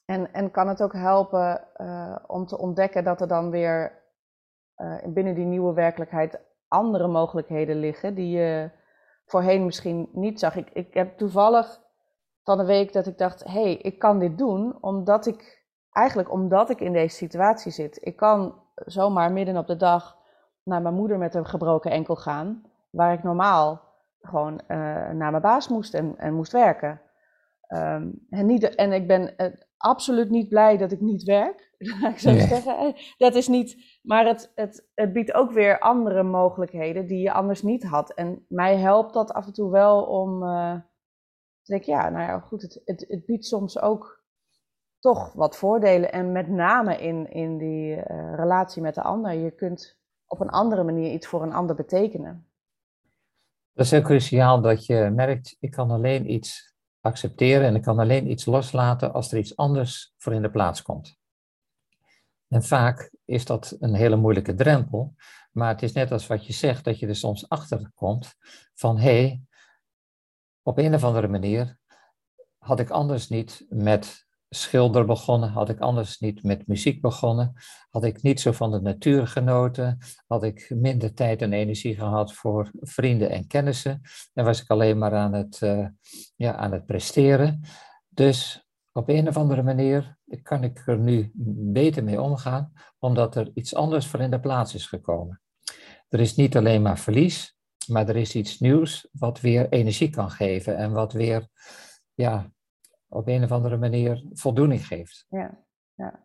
[0.04, 4.02] En, en kan het ook helpen uh, om te ontdekken dat er dan weer
[4.76, 8.70] uh, binnen die nieuwe werkelijkheid andere mogelijkheden liggen die je
[9.26, 10.56] voorheen misschien niet zag.
[10.56, 11.80] Ik, ik heb toevallig
[12.42, 15.63] van de week dat ik dacht, hé, hey, ik kan dit doen omdat ik
[15.94, 17.98] eigenlijk omdat ik in deze situatie zit.
[18.06, 20.16] Ik kan zomaar midden op de dag
[20.62, 23.82] naar mijn moeder met een gebroken enkel gaan, waar ik normaal
[24.20, 24.76] gewoon uh,
[25.10, 27.00] naar mijn baas moest en, en moest werken.
[27.68, 31.72] Um, en, niet, en ik ben uh, absoluut niet blij dat ik niet werk.
[32.12, 34.00] ik zou zeggen, dat is niet.
[34.02, 38.14] Maar het, het, het biedt ook weer andere mogelijkheden die je anders niet had.
[38.14, 40.74] En mij helpt dat af en toe wel om uh,
[41.62, 44.23] te denken, ja, nou ja, goed, het, het, het biedt soms ook
[45.04, 46.12] toch wat voordelen.
[46.12, 49.32] En met name in, in die uh, relatie met de ander.
[49.32, 52.46] Je kunt op een andere manier iets voor een ander betekenen.
[53.72, 57.98] Dat is heel cruciaal dat je merkt, ik kan alleen iets accepteren en ik kan
[57.98, 61.18] alleen iets loslaten als er iets anders voor in de plaats komt.
[62.48, 65.14] En vaak is dat een hele moeilijke drempel,
[65.52, 68.34] maar het is net als wat je zegt, dat je er soms achter komt
[68.74, 69.42] van hé, hey,
[70.62, 71.78] op een of andere manier
[72.58, 74.23] had ik anders niet met
[74.54, 77.52] schilder begonnen, had ik anders niet met muziek begonnen,
[77.90, 82.32] had ik niet zo van de natuur genoten, had ik minder tijd en energie gehad
[82.32, 84.00] voor vrienden en kennissen
[84.32, 85.86] en was ik alleen maar aan het, uh,
[86.36, 87.60] ja, aan het presteren.
[88.08, 91.30] Dus op een of andere manier kan ik er nu
[91.72, 95.40] beter mee omgaan, omdat er iets anders voor in de plaats is gekomen.
[96.08, 100.30] Er is niet alleen maar verlies, maar er is iets nieuws wat weer energie kan
[100.30, 101.48] geven en wat weer
[102.14, 102.52] ja,
[103.08, 105.26] op een of andere manier voldoening geeft.
[105.28, 105.58] Ja,
[105.94, 106.24] ja.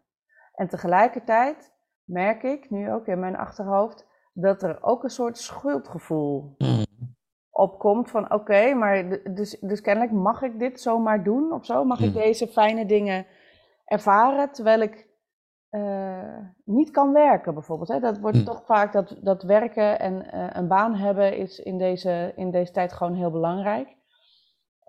[0.54, 6.56] En tegelijkertijd merk ik nu ook in mijn achterhoofd dat er ook een soort schuldgevoel
[6.58, 6.86] mm.
[7.50, 11.84] opkomt van oké, maar dus, dus kennelijk mag ik dit zomaar doen of zo?
[11.84, 12.22] Mag ik mm.
[12.22, 13.26] deze fijne dingen
[13.86, 15.08] ervaren terwijl ik
[15.72, 17.90] uh, niet kan werken bijvoorbeeld?
[17.90, 18.00] Hè?
[18.00, 18.44] Dat wordt mm.
[18.44, 22.72] toch vaak dat, dat werken en uh, een baan hebben is in deze, in deze
[22.72, 23.98] tijd gewoon heel belangrijk.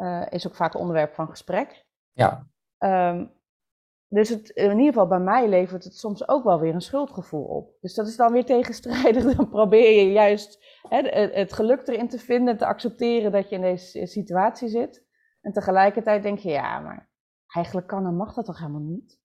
[0.01, 1.85] Uh, is ook vaak onderwerp van gesprek.
[2.13, 2.47] Ja.
[2.79, 3.33] Um,
[4.09, 7.45] dus het, in ieder geval bij mij levert het soms ook wel weer een schuldgevoel
[7.45, 7.77] op.
[7.81, 9.25] Dus dat is dan weer tegenstrijdig.
[9.37, 10.99] Dan probeer je juist hè,
[11.33, 15.07] het geluk erin te vinden, te accepteren dat je in deze situatie zit.
[15.41, 17.11] En tegelijkertijd denk je, ja, maar
[17.47, 19.19] eigenlijk kan en mag dat toch helemaal niet?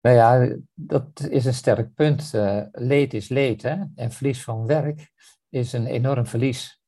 [0.00, 2.32] Nou ja, dat is een sterk punt.
[2.34, 3.84] Uh, leed is leed, hè?
[3.94, 5.12] En verlies van werk
[5.48, 6.82] is een enorm verlies.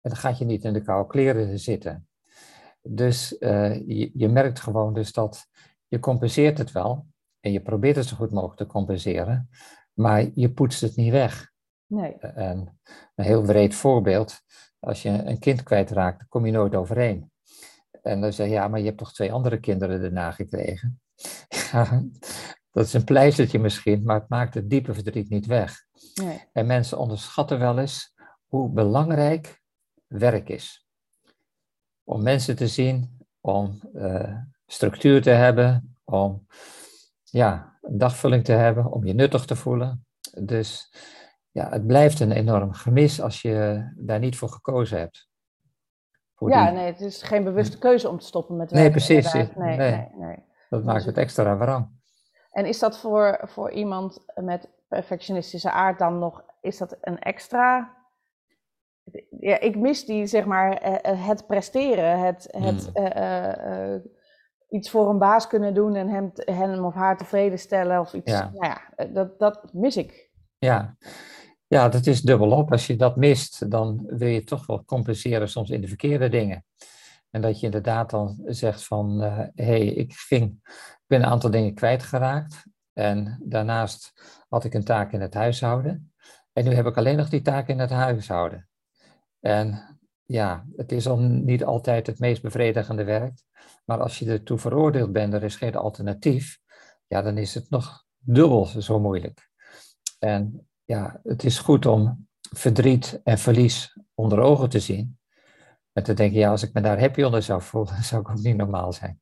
[0.00, 2.08] En dan gaat je niet in de koude kleren zitten.
[2.88, 5.46] Dus uh, je, je, merkt gewoon dus dat
[5.88, 7.06] je compenseert het wel
[7.40, 9.48] en je probeert het zo goed mogelijk te compenseren,
[9.92, 11.52] maar je poetst het niet weg.
[11.86, 12.18] Nee.
[12.18, 12.78] En
[13.14, 14.40] een heel breed voorbeeld,
[14.78, 17.30] als je een kind kwijtraakt, dan kom je nooit overeen.
[18.02, 21.00] En dan zeg je, ja, maar je hebt toch twee andere kinderen daarna gekregen?
[21.72, 22.04] Ja,
[22.70, 25.74] dat is een pleistertje misschien, maar het maakt het diepe verdriet niet weg.
[26.14, 26.48] Nee.
[26.52, 28.14] En mensen onderschatten wel eens
[28.46, 29.62] hoe belangrijk
[30.06, 30.85] werk is
[32.06, 36.46] om mensen te zien, om uh, structuur te hebben, om
[37.22, 40.06] ja, een dagvulling te hebben, om je nuttig te voelen.
[40.40, 40.92] Dus
[41.50, 45.28] ja, het blijft een enorm gemis als je daar niet voor gekozen hebt.
[46.34, 48.90] Voor ja, nee, het is geen bewuste keuze om te stoppen met werken.
[48.90, 49.32] Nee, precies.
[49.32, 52.00] Nee, nee, nee, nee, Dat maakt dus het extra warm.
[52.50, 57.95] En is dat voor, voor iemand met perfectionistische aard dan nog, is dat een extra
[59.40, 63.04] ja, ik mis die, zeg maar, eh, eh, het presteren, het, het hmm.
[63.04, 64.00] eh,
[64.68, 68.32] iets voor een baas kunnen doen en hem, hem of haar tevreden stellen of iets.
[68.32, 68.50] Ja.
[68.54, 70.30] Nou ja, dat, dat mis ik.
[70.58, 70.96] Ja.
[71.66, 72.72] ja, dat is dubbelop.
[72.72, 76.64] Als je dat mist, dan wil je toch wel compenseren soms in de verkeerde dingen.
[77.30, 81.50] En dat je inderdaad dan zegt van, hé, hey, ik, ging, ik ben een aantal
[81.50, 82.64] dingen kwijtgeraakt.
[82.92, 84.12] En daarnaast
[84.48, 86.12] had ik een taak in het huishouden.
[86.52, 88.68] En nu heb ik alleen nog die taak in het huishouden.
[89.46, 93.42] En ja, het is dan niet altijd het meest bevredigende werk.
[93.84, 96.58] Maar als je ertoe veroordeeld bent, er is geen alternatief.
[97.06, 99.50] Ja, dan is het nog dubbel zo moeilijk.
[100.18, 105.18] En ja, het is goed om verdriet en verlies onder ogen te zien.
[105.92, 108.42] En te denken, ja, als ik me daar happy onder zou voelen, zou ik ook
[108.42, 109.20] niet normaal zijn.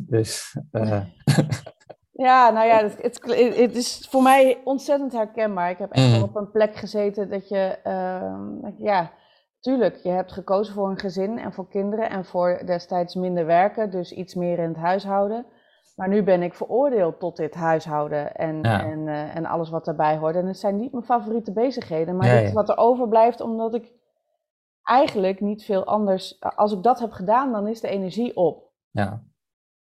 [0.00, 0.56] Dus.
[0.72, 1.04] Uh...
[2.16, 3.20] Ja, nou ja, het, het,
[3.56, 5.70] het, is voor mij ontzettend herkenbaar.
[5.70, 6.24] Ik heb echt wel mm.
[6.24, 9.10] op een plek gezeten dat je, uh, ja,
[9.60, 13.90] tuurlijk, je hebt gekozen voor een gezin en voor kinderen en voor destijds minder werken,
[13.90, 15.46] dus iets meer in het huishouden.
[15.96, 20.16] Maar nu ben ik veroordeeld tot dit huishouden en, en, uh, en alles wat daarbij
[20.16, 20.36] hoort.
[20.36, 23.92] En het zijn niet mijn favoriete bezigheden, maar dit is wat er overblijft omdat ik
[24.82, 26.40] eigenlijk niet veel anders.
[26.40, 28.70] Als ik dat heb gedaan, dan is de energie op.
[28.90, 29.22] Ja.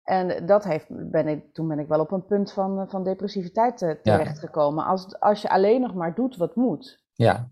[0.03, 3.03] En dat heeft, ben ik, toen ben ik wel op een punt van, eh, van
[3.03, 4.85] depressiviteit eh, terechtgekomen.
[4.85, 7.03] Als, als je alleen nog maar doet wat moet.
[7.13, 7.49] Ja.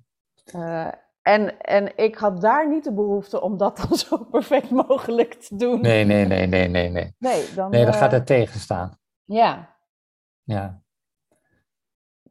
[0.55, 0.87] Uh,
[1.21, 5.55] en, en ik had daar niet de behoefte om dat dan zo perfect mogelijk te
[5.55, 5.81] doen.
[5.81, 6.89] Nee, nee, nee, nee, nee.
[6.89, 8.99] Nee, nee dan, nee dan gaat het tegenstaan.
[9.23, 9.75] Ja.
[10.43, 10.81] Ja.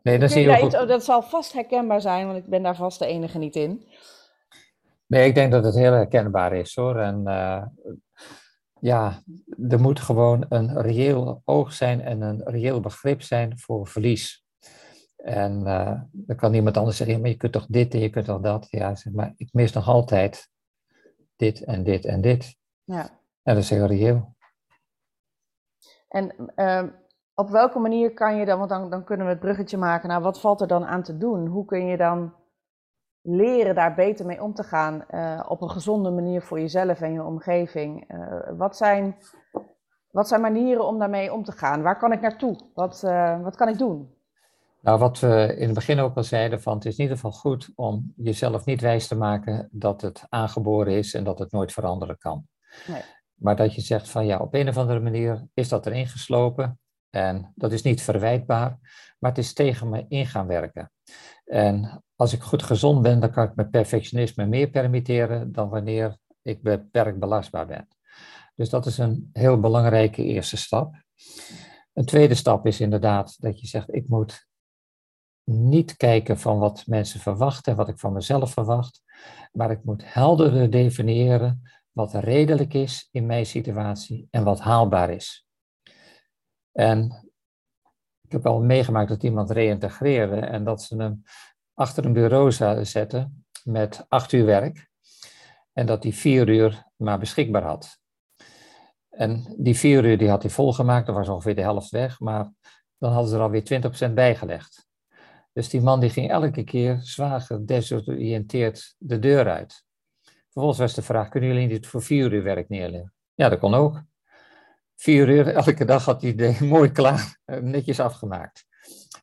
[0.02, 0.88] Nee, dan zie je ook...
[0.88, 3.88] Dat zal vast herkenbaar zijn, want ik ben daar vast de enige niet in.
[5.06, 6.96] Nee, ik denk dat het heel herkenbaar is hoor.
[6.96, 7.62] En uh,
[8.80, 9.22] ja,
[9.68, 14.44] er moet gewoon een reëel oog zijn en een reëel begrip zijn voor verlies.
[15.16, 18.24] En uh, dan kan iemand anders zeggen, maar je kunt toch dit en je kunt
[18.24, 18.66] toch dat.
[18.70, 20.48] Ja, zeg maar ik mis nog altijd
[21.36, 22.56] dit en dit en dit.
[22.84, 23.02] Ja.
[23.42, 24.34] En dat is heel reëel.
[26.08, 26.82] En uh,
[27.34, 30.22] op welke manier kan je dan, want dan, dan kunnen we het bruggetje maken nou
[30.22, 31.46] wat valt er dan aan te doen?
[31.46, 32.34] Hoe kun je dan
[33.22, 37.12] leren daar beter mee om te gaan uh, op een gezonde manier voor jezelf en
[37.12, 38.12] je omgeving.
[38.12, 39.16] Uh, wat, zijn,
[40.10, 41.82] wat zijn manieren om daarmee om te gaan?
[41.82, 42.58] Waar kan ik naartoe?
[42.74, 44.14] Wat, uh, wat kan ik doen?
[44.80, 47.32] Nou, wat we in het begin ook al zeiden, van het is in ieder geval
[47.32, 51.72] goed om jezelf niet wijs te maken dat het aangeboren is en dat het nooit
[51.72, 52.46] veranderen kan.
[52.86, 53.02] Nee.
[53.34, 56.78] Maar dat je zegt van ja, op een of andere manier is dat erin geslopen
[57.10, 58.78] en dat is niet verwijtbaar,
[59.18, 60.90] maar het is tegen me in gaan werken.
[61.50, 66.16] En als ik goed gezond ben, dan kan ik mijn perfectionisme meer permitteren dan wanneer
[66.42, 67.88] ik beperkt belastbaar ben.
[68.54, 70.94] Dus dat is een heel belangrijke eerste stap.
[71.92, 74.48] Een tweede stap is inderdaad dat je zegt, ik moet
[75.44, 79.02] niet kijken van wat mensen verwachten en wat ik van mezelf verwacht,
[79.52, 85.46] maar ik moet helderder definiëren wat redelijk is in mijn situatie en wat haalbaar is.
[86.72, 87.29] En
[88.30, 91.22] ik heb al meegemaakt dat iemand reïntegreerde en dat ze hem
[91.74, 92.52] achter een bureau
[92.84, 94.88] zetten met acht uur werk.
[95.72, 97.98] En dat hij vier uur maar beschikbaar had.
[99.08, 102.52] En die vier uur die had hij volgemaakt, dat was ongeveer de helft weg, maar
[102.98, 104.86] dan hadden ze er alweer 20% bijgelegd.
[105.52, 109.84] Dus die man die ging elke keer zwaar gedesoriënteerd de deur uit.
[110.44, 113.12] Vervolgens was de vraag, kunnen jullie niet voor vier uur werk neerleggen?
[113.34, 114.02] Ja, dat kon ook.
[115.00, 118.66] Vier uur, elke dag had hij de mooi klaar, netjes afgemaakt.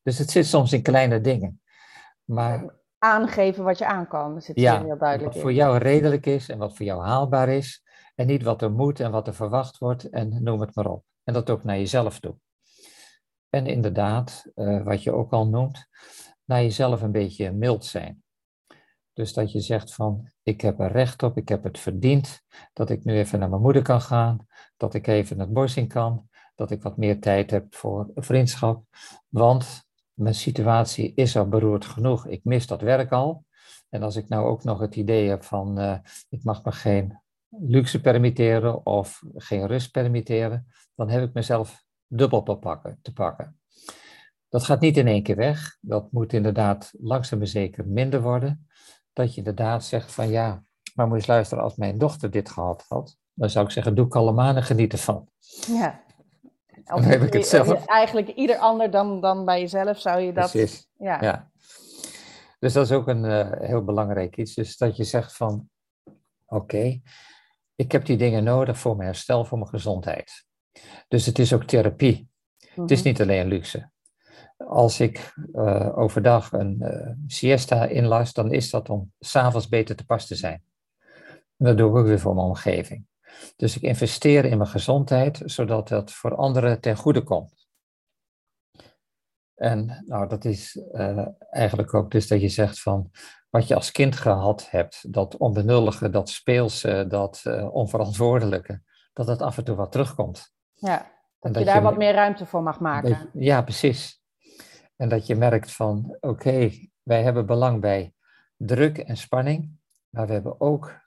[0.03, 1.61] Dus het zit soms in kleine dingen.
[2.23, 6.25] Maar, Aangeven wat je aan kan, dat zit ja, heel duidelijk wat voor jou redelijk
[6.25, 7.83] is en wat voor jou haalbaar is.
[8.15, 11.03] En niet wat er moet en wat er verwacht wordt en noem het maar op.
[11.23, 12.35] En dat ook naar jezelf toe.
[13.49, 15.87] En inderdaad, uh, wat je ook al noemt,
[16.45, 18.23] naar jezelf een beetje mild zijn.
[19.17, 22.41] Dus dat je zegt van, ik heb er recht op, ik heb het verdiend,
[22.73, 25.87] dat ik nu even naar mijn moeder kan gaan, dat ik even het bos in
[25.87, 28.83] kan, dat ik wat meer tijd heb voor vriendschap.
[29.27, 32.27] Want mijn situatie is al beroerd genoeg.
[32.27, 33.45] Ik mis dat werk al.
[33.89, 35.97] En als ik nou ook nog het idee heb van uh,
[36.29, 42.43] ik mag me geen luxe permitteren of geen rust permitteren, dan heb ik mezelf dubbel
[42.43, 42.99] te pakken.
[43.01, 43.59] Te pakken.
[44.49, 45.77] Dat gaat niet in één keer weg.
[45.81, 48.67] Dat moet inderdaad langzaam maar zeker minder worden.
[49.17, 50.63] Dat je inderdaad zegt van ja,
[50.95, 54.07] maar moet je luisteren, als mijn dochter dit gehad had, dan zou ik zeggen, doe
[54.07, 55.29] kalm aan en geniet ervan.
[55.67, 56.03] Ja.
[56.83, 57.85] Dan heb ik het zelf.
[57.85, 60.51] Eigenlijk ieder ander dan, dan bij jezelf zou je dat...
[60.51, 61.21] Precies, ja.
[61.21, 61.51] ja.
[62.59, 64.53] Dus dat is ook een uh, heel belangrijk iets.
[64.53, 65.69] Dus dat je zegt van,
[66.45, 67.01] oké,
[67.75, 70.45] ik heb die dingen nodig voor mijn herstel, voor mijn gezondheid.
[71.07, 72.29] Dus het is ook therapie.
[72.57, 73.07] Het is mhm.
[73.07, 73.91] niet alleen luxe.
[74.57, 80.05] Als ik uh, overdag een uh, siesta inlas, dan is dat om s'avonds beter te
[80.05, 80.63] pas te zijn.
[81.57, 83.05] En dat doe ik ook weer voor mijn omgeving.
[83.55, 87.67] Dus ik investeer in mijn gezondheid, zodat dat voor anderen ten goede komt.
[89.55, 93.11] En nou, dat is uh, eigenlijk ook dus dat je zegt van
[93.49, 98.81] wat je als kind gehad hebt, dat onbenullige, dat speelse, dat onverantwoordelijke,
[99.13, 100.53] dat het af en toe wat terugkomt.
[100.73, 101.15] Ja.
[101.39, 103.29] Dat, je daar wat meer ruimte voor mag maken.
[103.33, 104.16] ja, precies.
[104.97, 106.71] En dat je merkt van, oké,
[107.03, 108.13] wij hebben belang bij
[108.55, 109.79] druk en spanning,
[110.09, 110.99] maar we hebben ook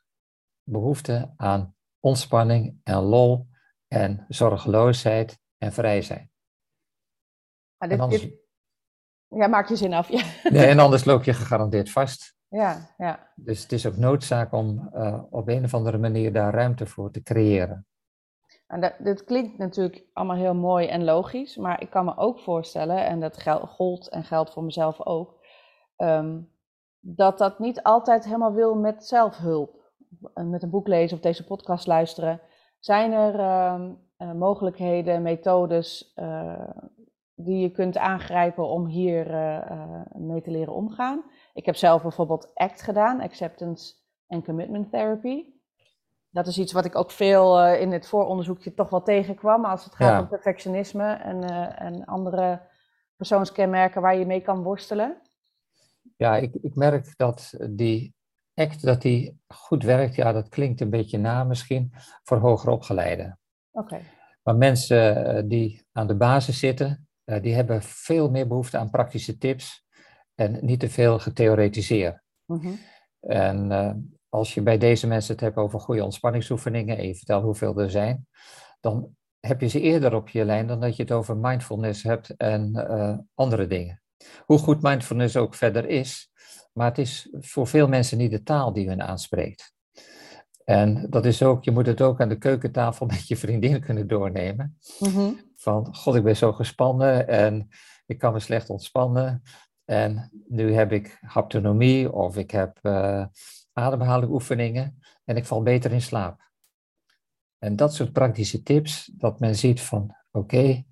[0.62, 3.48] behoefte aan ontspanning en lol
[3.88, 6.30] en zorgeloosheid en vrij zijn.
[7.78, 8.28] dit, anders...
[9.28, 10.08] Ja, maak je zin af.
[10.08, 10.24] Ja.
[10.50, 12.34] Nee, en anders loop je gegarandeerd vast.
[12.48, 13.32] Ja, ja.
[13.36, 17.10] Dus het is ook noodzaak om uh, op een of andere manier daar ruimte voor
[17.10, 17.86] te creëren.
[18.70, 22.38] En dat, dit klinkt natuurlijk allemaal heel mooi en logisch, maar ik kan me ook
[22.38, 25.44] voorstellen, en dat geldt en geldt voor mezelf ook,
[25.96, 26.50] um,
[27.00, 29.78] dat dat niet altijd helemaal wil met zelfhulp.
[30.34, 32.40] Met een boek lezen of deze podcast luisteren.
[32.78, 36.68] Zijn er uh, mogelijkheden, methodes uh,
[37.34, 41.22] die je kunt aangrijpen om hier uh, mee te leren omgaan?
[41.54, 43.94] Ik heb zelf bijvoorbeeld ACT gedaan, Acceptance
[44.26, 45.44] and Commitment Therapy.
[46.30, 49.94] Dat is iets wat ik ook veel in het vooronderzoekje toch wel tegenkwam als het
[49.94, 51.44] gaat om perfectionisme en,
[51.76, 52.60] en andere
[53.16, 55.20] persoonskenmerken waar je mee kan worstelen.
[56.16, 58.14] Ja, ik, ik merk dat die
[58.54, 60.14] act dat die goed werkt.
[60.14, 63.38] Ja, dat klinkt een beetje na misschien voor hoger opgeleiden.
[63.70, 64.00] Oké.
[64.42, 68.90] Maar mensen eh, die aan de basis zitten, eh, die hebben veel meer behoefte aan
[68.90, 69.84] praktische tips
[70.34, 72.22] en niet te veel getheoretiseerd.
[72.46, 72.78] Mm
[73.20, 73.92] En uh,
[74.30, 77.90] als je bij deze mensen het hebt over goede ontspanningsoefeningen en je vertelt hoeveel er
[77.90, 78.26] zijn,
[78.80, 82.36] dan heb je ze eerder op je lijn dan dat je het over mindfulness hebt
[82.36, 84.02] en uh, andere dingen.
[84.44, 86.30] Hoe goed mindfulness ook verder is,
[86.72, 89.74] maar het is voor veel mensen niet de taal die hun aanspreekt.
[90.64, 94.08] En dat is ook, je moet het ook aan de keukentafel met je vriendin kunnen
[94.08, 94.78] doornemen.
[94.98, 95.30] Mhm.
[95.56, 97.68] Van, god, ik ben zo gespannen en
[98.06, 99.42] ik kan me slecht ontspannen.
[99.84, 103.24] En nu heb ik haptonomie of ik heb uh,
[103.72, 106.50] ademhalingsoefeningen en ik val beter in slaap.
[107.58, 110.84] En dat soort praktische tips, dat men ziet van, oké,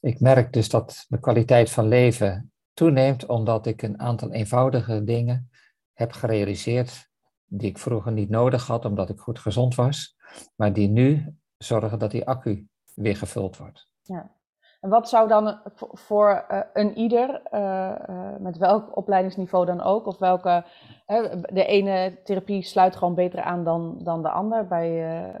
[0.00, 5.50] ik merk dus dat mijn kwaliteit van leven toeneemt omdat ik een aantal eenvoudige dingen
[5.92, 7.08] heb gerealiseerd
[7.46, 10.16] die ik vroeger niet nodig had omdat ik goed gezond was,
[10.56, 13.88] maar die nu zorgen dat die accu weer gevuld wordt.
[14.02, 14.39] Ja.
[14.80, 15.60] En wat zou dan
[15.92, 20.64] voor uh, een ieder, uh, uh, met welk opleidingsniveau dan ook, of welke,
[21.52, 24.90] de ene therapie sluit gewoon beter aan dan, dan de ander bij,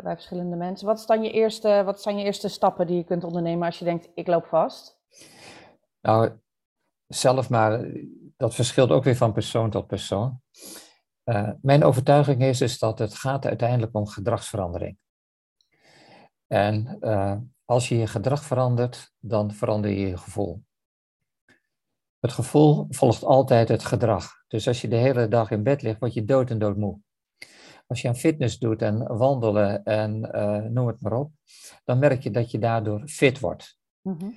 [0.02, 0.86] bij verschillende mensen.
[0.86, 3.78] Wat, is dan je eerste, wat zijn je eerste stappen die je kunt ondernemen als
[3.78, 5.00] je denkt, ik loop vast?
[6.00, 6.30] Nou,
[7.06, 7.86] zelf maar,
[8.36, 10.40] dat verschilt ook weer van persoon tot persoon.
[11.60, 14.98] mijn overtuiging is, is dat het gaat uiteindelijk om gedragsverandering.
[16.46, 16.98] En
[17.70, 20.62] als je je gedrag verandert, dan verander je je gevoel.
[22.20, 24.44] Het gevoel volgt altijd het gedrag.
[24.48, 27.00] Dus als je de hele dag in bed ligt, word je dood en doodmoe.
[27.86, 31.32] Als je aan fitness doet en wandelen en uh, noem het maar op,
[31.84, 33.78] dan merk je dat je daardoor fit wordt.
[34.02, 34.30] Mhm.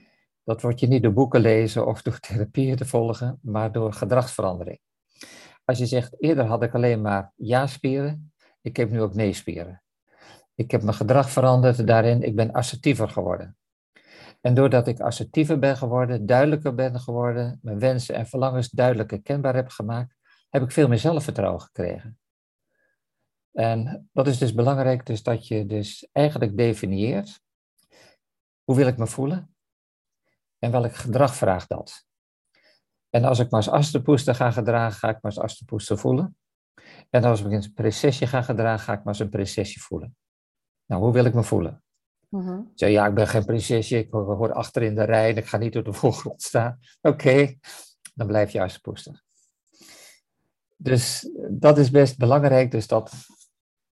[0.43, 4.79] Dat word je niet door boeken lezen of door therapieën te volgen, maar door gedragsverandering.
[5.65, 9.82] Als je zegt, eerder had ik alleen maar ja-spieren, ik heb nu ook nee-spieren.
[10.55, 12.21] Ik heb mijn gedrag veranderd daarin.
[12.21, 13.57] Ik ben assertiever geworden.
[14.41, 19.55] En doordat ik assertiever ben geworden, duidelijker ben geworden, mijn wensen en verlangens duidelijker kenbaar
[19.55, 20.15] heb gemaakt,
[20.49, 22.19] heb ik veel meer zelfvertrouwen gekregen.
[23.51, 27.41] En dat is dus belangrijk, dus dat je dus eigenlijk definieert,
[28.63, 29.55] hoe wil ik me voelen?
[30.59, 32.05] En welk gedrag vraagt dat?
[33.09, 36.37] En als ik me als asterpoester ga gedragen, ga ik me als asterpoester voelen.
[37.09, 40.15] En als ik een precessie ga gedragen, ga ik me als een precessie voelen.
[40.86, 41.84] Nou, hoe wil ik me voelen?
[42.29, 45.57] Uh ja, ik ben geen prinsesje, ik hoor achter in de rij en ik ga
[45.57, 46.79] niet op de voorgrond staan.
[47.01, 47.55] Oké,
[48.13, 49.09] dan blijf je alsjeblieft.
[50.77, 52.71] Dus dat is best belangrijk.
[52.71, 53.11] Dus dat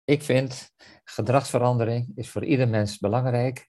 [0.04, 0.70] ik vind,
[1.04, 3.68] gedragsverandering is voor ieder mens belangrijk.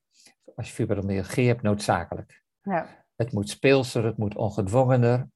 [0.56, 2.44] Als je fibromyalgie hebt, noodzakelijk.
[2.62, 3.06] Ja.
[3.16, 5.28] Het moet speelser, het moet ongedwongener.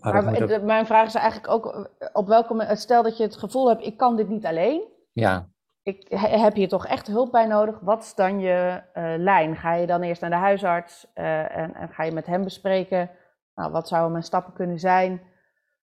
[0.00, 3.86] Maar, maar mijn vraag is eigenlijk ook, op welke stel dat je het gevoel hebt,
[3.86, 4.88] ik kan dit niet alleen.
[5.12, 5.51] Ja
[5.82, 7.78] ik, heb je toch echt hulp bij nodig?
[7.80, 9.56] Wat is dan je uh, lijn?
[9.56, 13.10] Ga je dan eerst naar de huisarts uh, en, ga je met hem bespreken?
[13.54, 15.22] Nou, wat zouden mijn stappen kunnen zijn?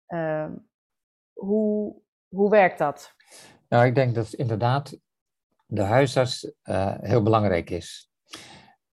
[0.09, 0.47] Uh,
[1.33, 3.15] hoe, hoe werkt dat?
[3.69, 4.99] Nou, ik denk dat inderdaad
[5.67, 8.11] de huisarts eh, heel belangrijk is.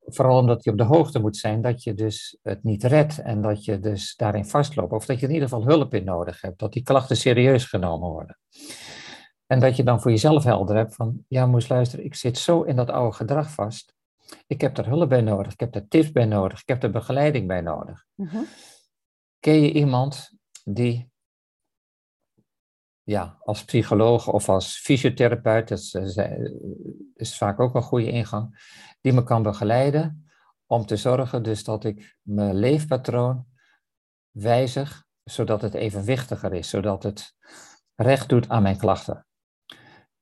[0.00, 3.42] Vooral omdat je op de hoogte moet zijn dat je dus het niet redt en
[3.42, 4.92] dat je dus daarin vastloopt.
[4.92, 8.08] Of dat je in ieder geval hulp in nodig hebt, dat die klachten serieus genomen
[8.08, 8.38] worden.
[9.52, 12.62] En dat je dan voor jezelf helder hebt van, ja moest luisteren, ik zit zo
[12.62, 13.94] in dat oude gedrag vast.
[14.46, 16.90] Ik heb er hulp bij nodig, ik heb er tips bij nodig, ik heb er
[16.90, 18.06] begeleiding bij nodig.
[18.16, 18.34] Uh
[19.40, 20.30] Ken je iemand
[20.64, 21.10] die
[23.02, 26.16] ja, als psycholoog of als fysiotherapeut, dat is,
[27.14, 30.26] is vaak ook een goede ingang, die me kan begeleiden
[30.66, 33.46] om te zorgen dus dat ik mijn leefpatroon
[34.30, 37.34] wijzig, zodat het evenwichtiger is, zodat het
[37.94, 39.26] recht doet aan mijn klachten.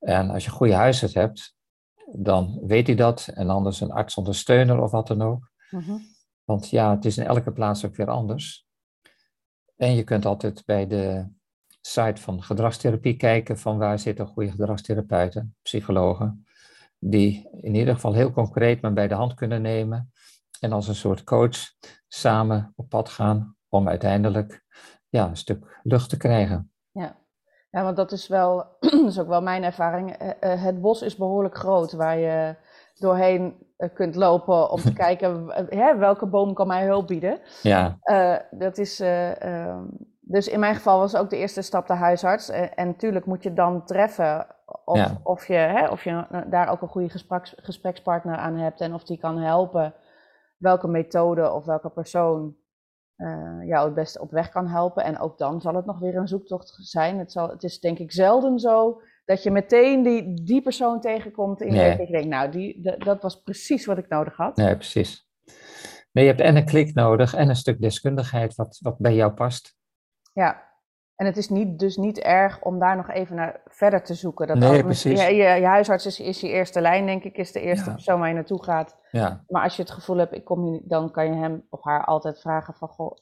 [0.01, 1.55] En als je goede huisarts hebt,
[2.12, 3.30] dan weet hij dat.
[3.34, 5.51] En anders een artsondersteuner of wat dan ook.
[5.70, 5.98] Mhm.
[6.44, 8.66] Want ja, het is in elke plaats ook weer anders.
[9.76, 11.26] En je kunt altijd bij de
[11.80, 16.46] site van gedragstherapie kijken van waar zitten goede gedragstherapeuten, psychologen,
[16.98, 20.12] die in ieder geval heel concreet me bij de hand kunnen nemen
[20.61, 21.57] en als een soort coach
[22.09, 24.64] samen op pad gaan om uiteindelijk
[25.09, 26.72] ja, een stuk lucht te krijgen.
[27.71, 27.83] Ja.
[27.83, 30.12] Want dat is wel, dat is ook wel mijn ervaring.
[30.12, 32.55] Eh, eh, het bos is behoorlijk groot waar je
[32.99, 37.41] doorheen eh, kunt lopen om te kijken hè, welke boom kan mij hulp bieden.
[37.62, 37.99] Ja.
[38.51, 39.85] dat is, ehm,
[40.21, 42.49] dus in mijn geval was ook de eerste stap de huisarts.
[42.49, 44.47] en natuurlijk moet je dan treffen
[44.85, 48.95] of, of, je, hè, of je daar ook een goede gespreks, gesprekspartner aan hebt en
[48.95, 49.95] of die kan helpen
[50.61, 52.57] welke methode of welke persoon
[53.21, 55.05] uh, jou het beste op weg kan helpen.
[55.05, 57.18] En ook dan zal het nog weer een zoektocht zijn.
[57.18, 61.61] Het, zal, het is denk ik zelden zo dat je meteen die, die persoon tegenkomt
[61.61, 61.91] en nee.
[61.91, 64.57] je denkt, nou, die, dat was precies wat ik nodig had.
[64.57, 65.29] Nee, precies.
[66.12, 69.33] Nee, je hebt en een klik nodig en een stuk deskundigheid wat, wat bij jou
[69.33, 69.77] past.
[70.33, 70.70] Ja,
[71.21, 74.47] en het is niet, dus niet erg om daar nog even naar verder te zoeken.
[74.47, 75.27] Dat nee, precies.
[75.27, 78.29] Je, je, huisarts is, is je eerste lijn, denk ik, is de eerste persoon waar
[78.29, 78.97] je naartoe gaat.
[79.11, 79.45] Ja.
[79.49, 82.05] Maar als je het gevoel hebt, ik kom hier, dan kan je hem of haar
[82.05, 83.16] altijd vragen van, goh,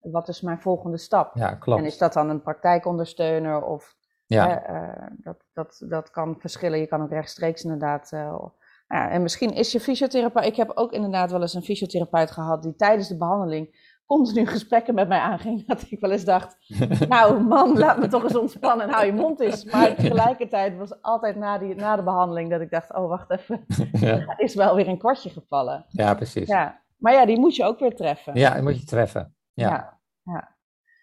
[0.00, 1.36] wat is mijn volgende stap?
[1.36, 1.80] Ja, klopt.
[1.80, 3.94] En is dat dan een praktijkondersteuner of...
[4.26, 4.70] Ja.
[4.70, 6.78] Uh, dat, dat, dat kan verschillen.
[6.78, 8.10] Je kan ook rechtstreeks inderdaad...
[8.14, 8.44] Uh,
[8.88, 10.44] ja, en misschien is je fysiotherapeut...
[10.44, 14.94] Ik heb ook inderdaad wel eens een fysiotherapeut gehad die tijdens de behandeling continu gesprekken
[14.94, 15.64] met mij aanging.
[15.66, 16.56] Dat ik wel eens dacht,
[17.08, 19.64] nou man, laat me toch eens ontspannen en hou je mond eens.
[19.64, 23.64] Maar tegelijkertijd was altijd na, die, na de behandeling dat ik dacht, oh wacht even,
[23.92, 24.38] ja.
[24.38, 25.84] is wel weer een kwartje gevallen.
[25.88, 26.48] Ja, precies.
[26.48, 26.82] Ja.
[26.96, 28.34] Maar ja, die moet je ook weer treffen.
[28.34, 29.36] Ja, die moet je treffen.
[29.52, 30.00] Ja.
[30.22, 30.56] ja,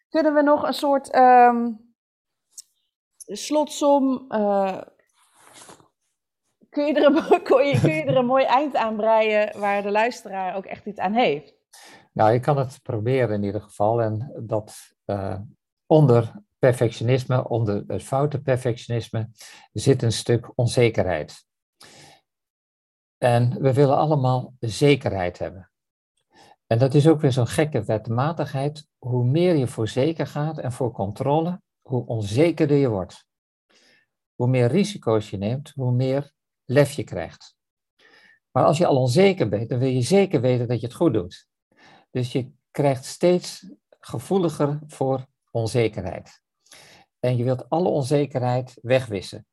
[0.09, 1.93] Kunnen we nog een soort um,
[3.25, 4.25] slotsom...
[4.29, 4.77] Uh,
[6.69, 9.81] kun je, er een, kun, je, kun je er een mooi eind aan breien waar
[9.81, 11.58] de luisteraar ook echt iets aan heeft?
[12.19, 14.01] Nou, je kan het proberen in ieder geval.
[14.01, 15.39] En dat uh,
[15.85, 19.29] onder perfectionisme, onder het foute perfectionisme,
[19.71, 21.45] zit een stuk onzekerheid.
[23.17, 25.71] En we willen allemaal zekerheid hebben.
[26.67, 28.87] En dat is ook weer zo'n gekke wetmatigheid.
[28.97, 33.25] Hoe meer je voor zeker gaat en voor controle, hoe onzekerder je wordt.
[34.35, 36.31] Hoe meer risico's je neemt, hoe meer
[36.65, 37.55] lef je krijgt.
[38.51, 41.13] Maar als je al onzeker bent, dan wil je zeker weten dat je het goed
[41.13, 41.48] doet.
[42.09, 43.65] Dus je krijgt steeds
[43.99, 46.41] gevoeliger voor onzekerheid.
[47.19, 49.45] En je wilt alle onzekerheid wegwissen.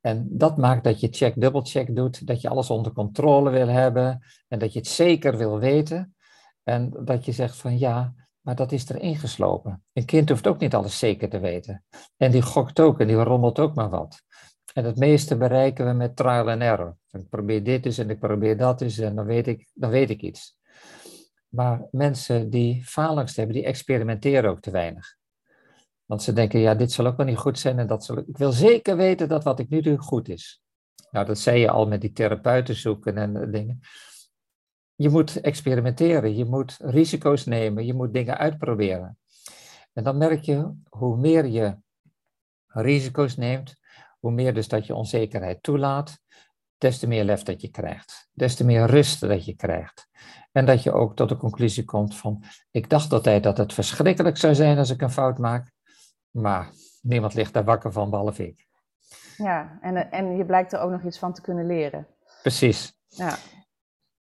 [0.00, 4.24] En dat maakt dat je check, dubbelcheck doet, dat je alles onder controle wil hebben
[4.48, 6.14] en dat je het zeker wil weten.
[6.62, 9.84] En dat je zegt van ja, maar dat is erin geslopen.
[9.92, 11.84] Een kind hoeft ook niet alles zeker te weten.
[12.16, 14.22] En die gokt ook en die rommelt ook maar wat.
[14.74, 16.96] En het meeste bereiken we met trial and error.
[17.10, 20.10] Ik probeer dit eens en ik probeer dat eens en dan weet ik, dan weet
[20.10, 20.58] ik iets.
[21.50, 25.16] Maar mensen die faalangst hebben, die experimenteren ook te weinig.
[26.04, 28.24] Want ze denken, ja, dit zal ook wel niet goed zijn en dat zal ik...
[28.36, 30.62] wil zeker weten dat wat ik nu doe goed is.
[31.10, 33.80] Nou, dat zei je al met die therapeuten zoeken en eh, dingen.
[34.94, 39.18] Je moet experimenteren, je moet risico's nemen, je moet dingen uitproberen.
[39.92, 41.76] En dan merk je, hoe meer je
[42.66, 43.74] risico's neemt,
[44.18, 46.18] hoe meer dus dat je onzekerheid toelaat,
[46.80, 50.08] des te meer lef dat je krijgt, des te meer rust dat je krijgt.
[50.52, 54.36] En dat je ook tot de conclusie komt van, ik dacht altijd dat het verschrikkelijk
[54.36, 55.72] zou zijn als ik een fout maak,
[56.30, 56.70] maar
[57.02, 58.68] niemand ligt daar wakker van, behalve ik.
[59.36, 62.06] Ja, en, en je blijkt er ook nog iets van te kunnen leren.
[62.42, 62.94] Precies.
[63.06, 63.36] Ja.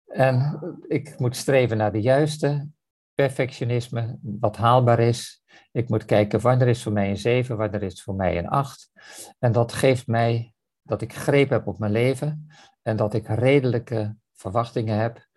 [0.05, 2.69] En ik moet streven naar de juiste
[3.13, 5.43] perfectionisme, wat haalbaar is.
[5.71, 8.91] Ik moet kijken wanneer is voor mij een 7, wanneer is voor mij een 8.
[9.39, 10.53] En dat geeft mij
[10.89, 12.49] dat ik greep heb op mijn leven
[12.81, 15.27] en dat ik redelijke verwachtingen heb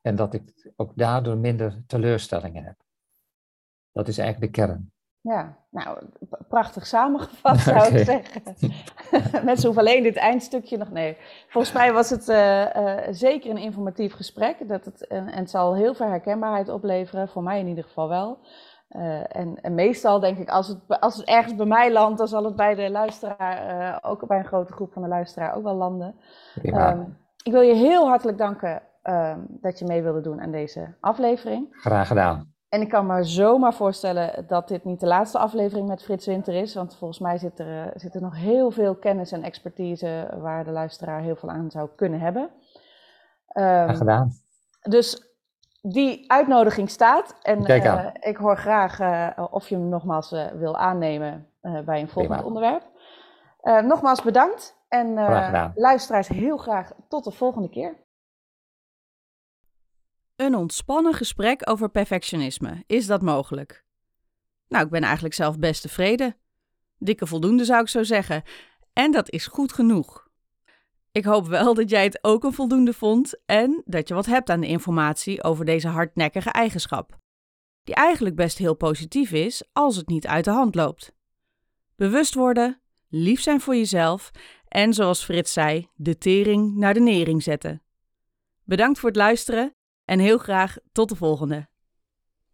[0.00, 2.76] en dat ik ook daardoor minder teleurstellingen heb.
[3.92, 4.92] Dat is eigenlijk de kern.
[5.20, 5.98] Ja, nou,
[6.48, 8.42] prachtig samengevat zou ik zeggen.
[9.44, 10.90] Mensen hoeven alleen dit eindstukje nog.
[10.90, 11.16] Nee,
[11.48, 14.68] volgens mij was het uh, uh, zeker een informatief gesprek.
[14.68, 18.08] Dat het, en, en, het zal heel veel herkenbaarheid opleveren, voor mij in ieder geval
[18.08, 18.38] wel.
[18.96, 22.28] Uh, en, en, meestal denk ik, als het, als het ergens bij mij landt, dan
[22.28, 25.74] zal het bij de luisteraar, ook bij een grote groep van de luisteraar, ook wel
[25.74, 26.14] landen.
[26.62, 26.92] Ja.
[26.92, 30.94] Um, ik wil je heel hartelijk danken Ehm, dat je mee wilde doen aan deze
[31.00, 31.68] aflevering.
[31.70, 32.52] Graag gedaan.
[32.68, 36.54] En ik kan me zomaar voorstellen dat dit niet de laatste aflevering met Frits Winter
[36.54, 36.74] is.
[36.74, 40.64] Want volgens mij zit er, uh, zit er nog heel veel kennis en expertise waar
[40.64, 42.50] de luisteraar heel veel aan zou kunnen hebben.
[43.54, 44.30] Um, gedaan.
[44.80, 45.29] Dus
[45.80, 47.34] die uitnodiging staat.
[47.42, 52.40] En uh, ik hoor graag uh, of je hem nogmaals wil aannemen bij een volgend
[52.40, 52.42] Prima.
[52.42, 52.84] onderwerp.
[53.62, 54.78] nogmaals bedankt.
[54.88, 55.14] En
[55.74, 57.96] luisteraars heel graag tot de volgende keer.
[60.36, 62.84] Een ontspannen gesprek over perfectionisme.
[62.86, 63.84] Is dat mogelijk?
[64.68, 66.36] Nou, ik ben eigenlijk zelf best tevreden.
[66.98, 68.42] Dikke voldoende zou ik zo zeggen.
[68.92, 70.29] En dat is goed genoeg.
[71.12, 74.50] Ik hoop wel dat jij het ook een voldoende vond en dat je wat hebt
[74.50, 77.18] aan de informatie over deze hardnekkige eigenschap.
[77.84, 81.12] Die eigenlijk best heel positief is als het niet uit de hand loopt.
[81.96, 84.30] Bewust worden, lief zijn voor jezelf
[84.68, 87.82] en zoals Frits zei, de tering naar de nering zetten.
[88.64, 91.69] Bedankt voor het luisteren en heel graag tot de volgende.